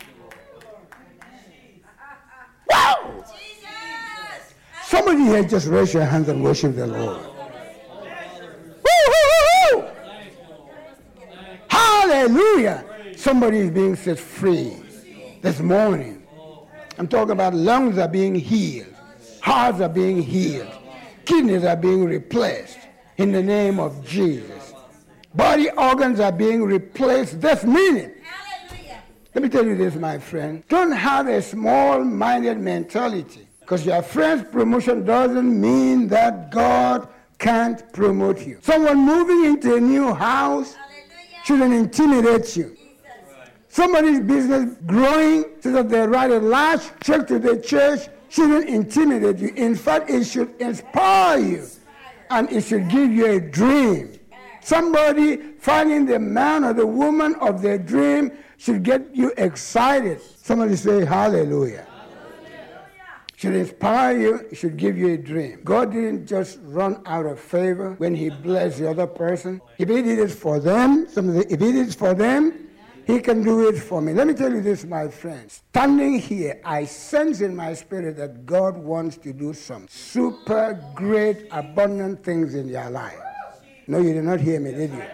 Wow! 2.70 3.26
Somebody 4.86 5.24
here 5.24 5.44
just 5.44 5.68
raise 5.68 5.94
your 5.94 6.06
hands 6.06 6.30
and 6.30 6.42
worship 6.42 6.74
the 6.74 6.88
Lord. 6.88 7.41
Hallelujah. 12.12 12.84
Somebody 13.16 13.60
is 13.60 13.72
being 13.72 13.96
set 13.96 14.20
free 14.20 14.76
this 15.42 15.62
morning. 15.62 16.28
I'm 16.98 17.08
talking 17.08 17.32
about 17.32 17.54
lungs 17.54 17.98
are 17.98 18.08
being 18.10 18.36
healed, 18.36 18.94
hearts 19.40 19.80
are 19.80 19.88
being 19.88 20.22
healed, 20.22 20.70
kidneys 21.24 21.64
are 21.64 21.78
being 21.78 22.04
replaced 22.04 22.80
in 23.16 23.32
the 23.32 23.42
name 23.42 23.80
of 23.80 24.06
Jesus. 24.06 24.74
Body 25.34 25.70
organs 25.72 26.20
are 26.20 26.34
being 26.34 26.64
replaced 26.64 27.40
this 27.40 27.64
minute. 27.64 28.22
Hallelujah. 28.22 29.02
Let 29.34 29.44
me 29.44 29.48
tell 29.50 29.66
you 29.66 29.78
this, 29.78 29.96
my 29.96 30.20
friend. 30.20 30.64
Don't 30.68 30.92
have 30.92 31.28
a 31.28 31.42
small 31.42 32.04
minded 32.04 32.60
mentality 32.60 33.48
because 33.62 33.86
your 33.86 34.02
friend's 34.02 34.44
promotion 34.52 35.06
doesn't 35.06 35.62
mean 35.62 36.10
that 36.10 36.52
God 36.52 37.08
can't 37.40 37.82
promote 37.94 38.46
you. 38.46 38.60
Someone 38.62 38.98
moving 38.98 39.46
into 39.46 39.76
a 39.76 39.80
new 39.80 40.14
house 40.14 40.76
shouldn't 41.44 41.74
intimidate 41.74 42.56
you. 42.56 42.78
Somebody's 43.70 44.20
business 44.20 44.76
growing 44.86 45.46
so 45.62 45.72
that 45.72 45.90
they 45.90 46.06
write 46.06 46.32
a 46.32 46.40
large 46.40 46.82
check 47.02 47.28
to 47.28 47.40
the 47.40 47.60
church 47.62 48.02
shouldn't 48.30 48.68
intimidate 48.68 49.38
you. 49.38 49.50
In 49.56 49.76
fact, 49.76 50.10
it 50.10 50.26
should 50.26 50.54
inspire 50.60 51.40
you 51.40 51.68
and 52.30 52.52
it 52.52 52.64
should 52.66 52.90
give 52.90 53.12
you 53.12 53.26
a 53.28 53.40
dream. 53.40 54.20
Somebody 54.62 55.38
finding 55.60 56.06
the 56.06 56.20
man 56.20 56.64
or 56.64 56.74
the 56.74 56.86
woman 56.86 57.36
of 57.36 57.62
their 57.62 57.78
dream 57.78 58.32
should 58.58 58.84
get 58.84 59.16
you 59.16 59.34
excited. 59.38 60.22
Somebody 60.22 60.76
say 60.76 61.06
hallelujah 61.06 61.88
should 63.42 63.56
inspire 63.56 64.20
you, 64.20 64.48
should 64.54 64.78
give 64.78 64.96
you 64.96 65.16
a 65.16 65.18
dream. 65.18 65.62
God 65.64 65.92
didn't 65.92 66.28
just 66.28 66.60
run 66.62 67.02
out 67.08 67.26
of 67.26 67.40
favor 67.40 67.96
when 67.98 68.14
He 68.14 68.30
blessed 68.30 68.78
the 68.78 68.92
other 68.92 69.08
person. 69.08 69.60
If 69.80 69.90
He 69.90 70.04
did 70.04 70.20
it 70.20 70.30
for 70.30 70.60
them, 70.60 71.08
the, 71.08 71.48
if 71.50 71.60
He 71.60 71.72
did 71.72 71.88
it 71.88 71.96
for 71.96 72.14
them, 72.14 72.70
He 73.08 73.20
can 73.20 73.44
do 73.44 73.68
it 73.68 73.80
for 73.80 74.00
me. 74.00 74.14
Let 74.14 74.28
me 74.28 74.36
tell 74.36 74.54
you 74.54 74.62
this, 74.62 74.86
my 74.86 75.08
friends. 75.08 75.64
Standing 75.70 76.20
here, 76.20 76.62
I 76.64 76.86
sense 76.86 77.42
in 77.42 77.56
my 77.56 77.74
spirit 77.74 78.16
that 78.18 78.46
God 78.46 78.78
wants 78.78 79.18
to 79.18 79.34
do 79.34 79.54
some 79.54 79.88
super 79.90 80.80
great, 80.94 81.48
abundant 81.50 82.24
things 82.24 82.54
in 82.54 82.68
your 82.68 82.92
life. 82.92 83.18
No, 83.88 83.98
you 83.98 84.14
did 84.14 84.24
not 84.24 84.40
hear 84.40 84.60
me, 84.60 84.72
did 84.72 84.92
you? 84.92 85.06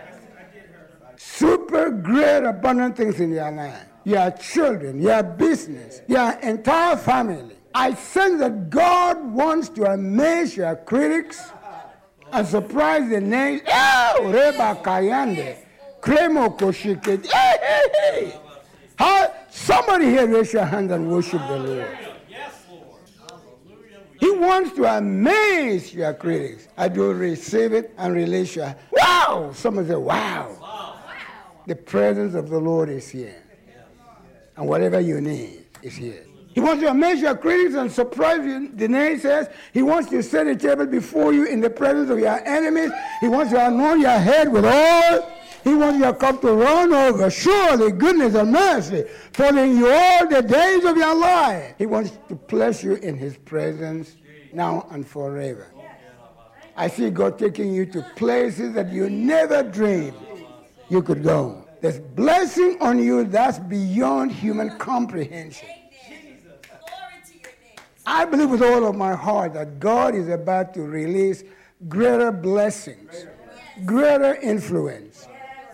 Super 1.15 1.91
great, 1.91 2.43
abundant 2.43 2.97
things 2.97 3.21
in 3.21 3.31
your 3.31 3.51
life. 3.51 3.85
Your 4.03 4.31
children, 4.31 4.99
your 4.99 5.23
business, 5.23 6.01
your 6.09 6.31
entire 6.41 6.97
family 6.97 7.53
I 7.79 7.93
sense 7.93 8.39
that 8.39 8.71
God 8.71 9.23
wants 9.23 9.69
to 9.69 9.85
amaze 9.85 10.57
your 10.57 10.75
critics 10.77 11.51
and 12.31 12.47
surprise 12.47 13.07
the 13.07 13.21
nation. 13.21 13.67
Oh, 13.71 14.31
Reba 14.33 14.81
Kayande, 14.81 15.57
Kremo 16.01 16.57
Koshike. 16.57 17.23
Hey. 17.31 18.33
somebody 19.51 20.05
here 20.05 20.25
raise 20.25 20.53
your 20.53 20.65
hand 20.65 20.89
and 20.91 21.07
worship 21.07 21.39
the 21.47 21.59
Lord. 21.59 21.97
Yes, 22.27 22.65
Lord. 22.67 22.99
He 24.19 24.31
wants 24.31 24.75
to 24.77 24.85
amaze 24.85 25.93
your 25.93 26.15
critics. 26.15 26.69
I 26.77 26.87
do 26.87 27.13
receive 27.13 27.73
it 27.73 27.93
and 27.99 28.15
release 28.15 28.55
you. 28.55 28.73
Wow! 28.89 29.51
Someone 29.53 29.87
say, 29.87 29.93
wow. 29.93 30.57
wow. 30.59 30.99
The 31.67 31.75
presence 31.75 32.33
of 32.33 32.49
the 32.49 32.57
Lord 32.57 32.89
is 32.89 33.07
here. 33.07 33.43
And 34.55 34.67
whatever 34.67 34.99
you 34.99 35.21
need 35.21 35.65
is 35.83 35.95
here. 35.95 36.26
He 36.57 36.61
wants 36.61 36.81
to 36.81 36.89
amaze 36.89 37.21
your 37.21 37.37
critics 37.37 37.75
and 37.75 37.91
surprise 37.91 38.43
you. 38.43 38.69
The 38.69 38.87
naysayers. 38.87 39.53
He 39.73 39.83
wants 39.83 40.09
to 40.09 40.23
set 40.23 40.47
a 40.47 40.55
table 40.55 40.87
before 40.87 41.31
you 41.31 41.45
in 41.45 41.61
the 41.61 41.69
presence 41.69 42.09
of 42.09 42.17
your 42.17 42.43
enemies. 42.47 42.89
He 43.21 43.27
wants 43.27 43.51
to 43.51 43.67
anoint 43.67 43.99
your 44.01 44.17
head 44.17 44.51
with 44.51 44.65
oil. 44.65 45.31
He 45.63 45.75
wants 45.75 45.99
your 45.99 46.15
cup 46.15 46.41
to 46.41 46.53
run 46.53 46.91
over. 46.91 47.29
Surely 47.29 47.91
goodness 47.91 48.33
and 48.33 48.51
mercy 48.51 49.05
following 49.33 49.77
you 49.77 49.87
all 49.87 50.27
the 50.27 50.41
days 50.41 50.83
of 50.83 50.97
your 50.97 51.13
life. 51.13 51.75
He 51.77 51.85
wants 51.85 52.17
to 52.27 52.33
bless 52.33 52.83
you 52.83 52.95
in 52.95 53.15
his 53.15 53.37
presence 53.37 54.15
now 54.51 54.87
and 54.89 55.07
forever. 55.07 55.67
I 56.75 56.87
see 56.87 57.11
God 57.11 57.37
taking 57.37 57.71
you 57.71 57.85
to 57.85 58.01
places 58.15 58.73
that 58.73 58.91
you 58.91 59.11
never 59.11 59.61
dreamed 59.61 60.17
you 60.89 61.03
could 61.03 61.21
go. 61.21 61.67
There's 61.81 61.99
blessing 61.99 62.79
on 62.81 62.97
you 62.97 63.25
that's 63.25 63.59
beyond 63.59 64.31
human 64.31 64.75
comprehension. 64.79 65.69
I 68.09 68.23
believe 68.23 68.49
with 68.49 68.61
all 68.61 68.87
of 68.87 68.95
my 68.95 69.13
heart 69.13 69.53
that 69.55 69.81
God 69.81 70.15
is 70.15 70.29
about 70.29 70.73
to 70.75 70.81
release 70.81 71.43
greater 71.89 72.31
blessings, 72.31 73.25
greater 73.85 74.35
influence, 74.35 75.27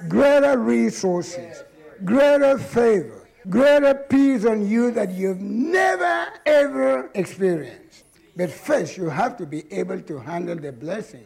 greater 0.08 0.58
resources, 0.58 1.64
greater 2.04 2.58
favor, 2.58 3.30
greater 3.52 3.94
peace 3.94 4.46
on 4.46 4.68
you 4.68 4.90
that 4.90 5.12
you've 5.12 5.42
never 5.42 6.26
ever 6.48 7.12
experienced. 7.14 8.06
But 8.36 8.50
first, 8.50 8.98
you 8.98 9.10
have 9.10 9.38
to 9.38 9.46
be 9.46 9.72
able 9.72 10.02
to 10.02 10.18
handle 10.18 10.56
the 10.56 10.72
blessing. 10.72 11.26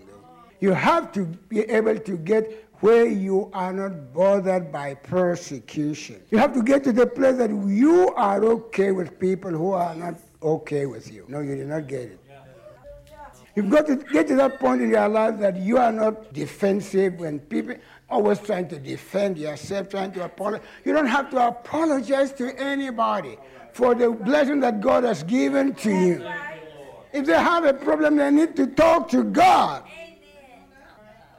You 0.59 0.73
have 0.73 1.13
to 1.13 1.23
be 1.23 1.61
able 1.61 1.97
to 1.99 2.17
get 2.17 2.67
where 2.81 3.07
you 3.07 3.49
are 3.53 3.71
not 3.71 4.13
bothered 4.13 4.73
by 4.73 4.95
persecution. 4.95 6.21
You 6.31 6.37
have 6.37 6.53
to 6.53 6.61
get 6.61 6.83
to 6.83 6.91
the 6.91 7.07
place 7.07 7.37
that 7.37 7.49
you 7.49 8.13
are 8.15 8.43
okay 8.43 8.91
with 8.91 9.17
people 9.19 9.51
who 9.51 9.71
are 9.71 9.95
not 9.95 10.19
okay 10.41 10.85
with 10.85 11.11
you. 11.11 11.25
No, 11.27 11.39
you 11.41 11.55
did 11.55 11.67
not 11.67 11.87
get 11.87 12.01
it. 12.01 12.19
You've 13.55 13.71
got 13.71 13.87
to 13.87 13.95
get 13.95 14.27
to 14.27 14.35
that 14.35 14.59
point 14.59 14.83
in 14.83 14.91
your 14.91 15.09
life 15.09 15.39
that 15.39 15.57
you 15.57 15.79
are 15.79 15.91
not 15.91 16.31
defensive 16.31 17.15
when 17.15 17.39
people 17.39 17.75
always 18.07 18.39
trying 18.39 18.67
to 18.67 18.77
defend 18.77 19.37
yourself, 19.39 19.89
trying 19.89 20.11
to 20.11 20.25
apologize. 20.25 20.67
You 20.85 20.93
don't 20.93 21.07
have 21.07 21.31
to 21.31 21.47
apologize 21.47 22.31
to 22.33 22.55
anybody 22.59 23.37
for 23.73 23.95
the 23.95 24.11
blessing 24.11 24.59
that 24.59 24.79
God 24.79 25.05
has 25.05 25.23
given 25.23 25.73
to 25.75 25.89
you. 25.89 26.29
If 27.11 27.25
they 27.25 27.33
have 27.33 27.65
a 27.65 27.73
problem, 27.73 28.17
they 28.17 28.29
need 28.29 28.55
to 28.57 28.67
talk 28.67 29.09
to 29.09 29.23
God. 29.23 29.83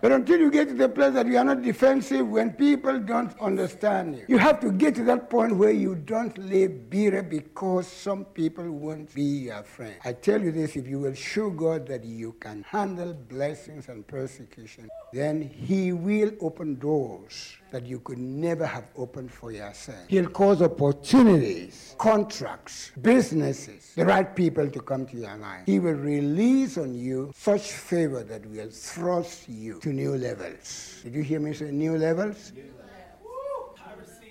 But 0.01 0.13
until 0.13 0.39
you 0.39 0.51
get 0.51 0.69
to 0.69 0.75
the 0.75 0.89
place 0.89 1.15
that 1.15 1.27
you 1.27 1.39
are 1.39 1.45
not 1.45 1.63
defensive 1.63 2.29
when 2.29 2.53
people 2.53 3.01
don't 3.01 3.37
understand 3.41 4.17
you, 4.17 4.25
you 4.29 4.39
have 4.39 4.61
to 4.61 4.71
get 4.71 4.95
to 4.95 5.05
that 5.05 5.29
point 5.29 5.57
where 5.57 5.73
you 5.73 5.97
don't 5.97 6.39
live 6.39 6.89
bitter 6.89 7.23
because 7.23 7.89
some 7.89 8.25
people 8.25 8.71
won't 8.71 9.13
be 9.13 9.23
your 9.23 9.65
friend. 9.65 9.97
I 10.05 10.13
tell 10.13 10.41
you 10.41 10.53
this 10.53 10.77
if 10.77 10.87
you 10.87 11.01
will 11.01 11.15
show 11.15 11.51
God 11.51 11.89
that 11.89 12.05
you 12.05 12.35
can 12.35 12.63
handle 12.63 13.13
blessings 13.13 13.89
and 13.89 14.07
persecution, 14.07 14.89
then 15.13 15.43
He 15.43 15.93
will 15.93 16.31
open 16.41 16.77
doors 16.77 17.58
that 17.71 17.87
you 17.87 18.01
could 18.01 18.19
never 18.19 18.67
have 18.67 18.85
opened 18.97 19.33
for 19.33 19.53
yourself. 19.53 19.99
He'll 20.09 20.29
cause 20.29 20.63
opportunities, 20.63 21.95
contracts, 21.99 22.93
businesses, 23.01 23.93
the 23.95 24.05
right 24.05 24.35
people 24.35 24.71
to 24.71 24.81
come 24.81 25.07
to 25.07 25.17
your 25.17 25.37
life. 25.37 25.63
He 25.67 25.79
will 25.79 25.93
release 25.93 26.79
on 26.79 26.95
you 26.95 27.33
such 27.35 27.73
favor 27.73 28.23
that 28.25 28.47
will 28.47 28.71
thrust 28.71 29.49
you 29.49 29.81
to 29.81 29.93
new 29.93 30.17
levels. 30.17 31.01
Did 31.05 31.15
you 31.15 31.23
hear 31.23 31.41
me 31.41 31.53
say 31.53 31.71
new 31.71 31.97
levels? 31.97 32.53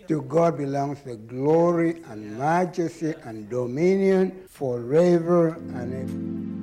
To 0.07 0.21
God 0.21 0.57
belongs 0.57 1.01
the 1.01 1.17
glory 1.17 2.01
and 2.09 2.37
majesty 2.37 3.13
and 3.25 3.49
dominion 3.49 4.43
forever 4.47 5.49
and 5.49 5.93
ever. 5.93 6.56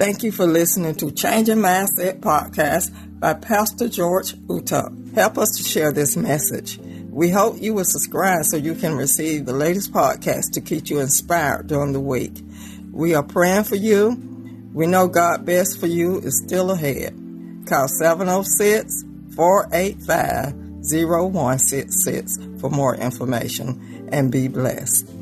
Thank 0.00 0.22
you 0.22 0.32
for 0.32 0.46
listening 0.46 0.94
to 0.94 1.10
Changing 1.10 1.58
Mindset 1.58 2.20
Podcast 2.20 2.90
by 3.20 3.34
Pastor 3.34 3.86
George 3.86 4.34
Utah. 4.48 4.88
Help 5.14 5.36
us 5.36 5.50
to 5.58 5.62
share 5.62 5.92
this 5.92 6.16
message. 6.16 6.78
We 7.10 7.28
hope 7.28 7.60
you 7.60 7.74
will 7.74 7.84
subscribe 7.84 8.44
so 8.44 8.56
you 8.56 8.74
can 8.74 8.96
receive 8.96 9.44
the 9.44 9.52
latest 9.52 9.92
podcast 9.92 10.52
to 10.52 10.62
keep 10.62 10.88
you 10.88 11.00
inspired 11.00 11.66
during 11.66 11.92
the 11.92 12.00
week. 12.00 12.32
We 12.90 13.14
are 13.14 13.22
praying 13.22 13.64
for 13.64 13.76
you. 13.76 14.16
We 14.72 14.86
know 14.86 15.06
God 15.06 15.44
best 15.44 15.78
for 15.78 15.86
you 15.86 16.18
is 16.20 16.42
still 16.46 16.70
ahead. 16.70 17.12
Call 17.68 17.86
706 17.86 19.04
485 19.36 20.54
0166 20.82 22.38
for 22.58 22.70
more 22.70 22.94
information 22.94 24.08
and 24.10 24.32
be 24.32 24.48
blessed. 24.48 25.19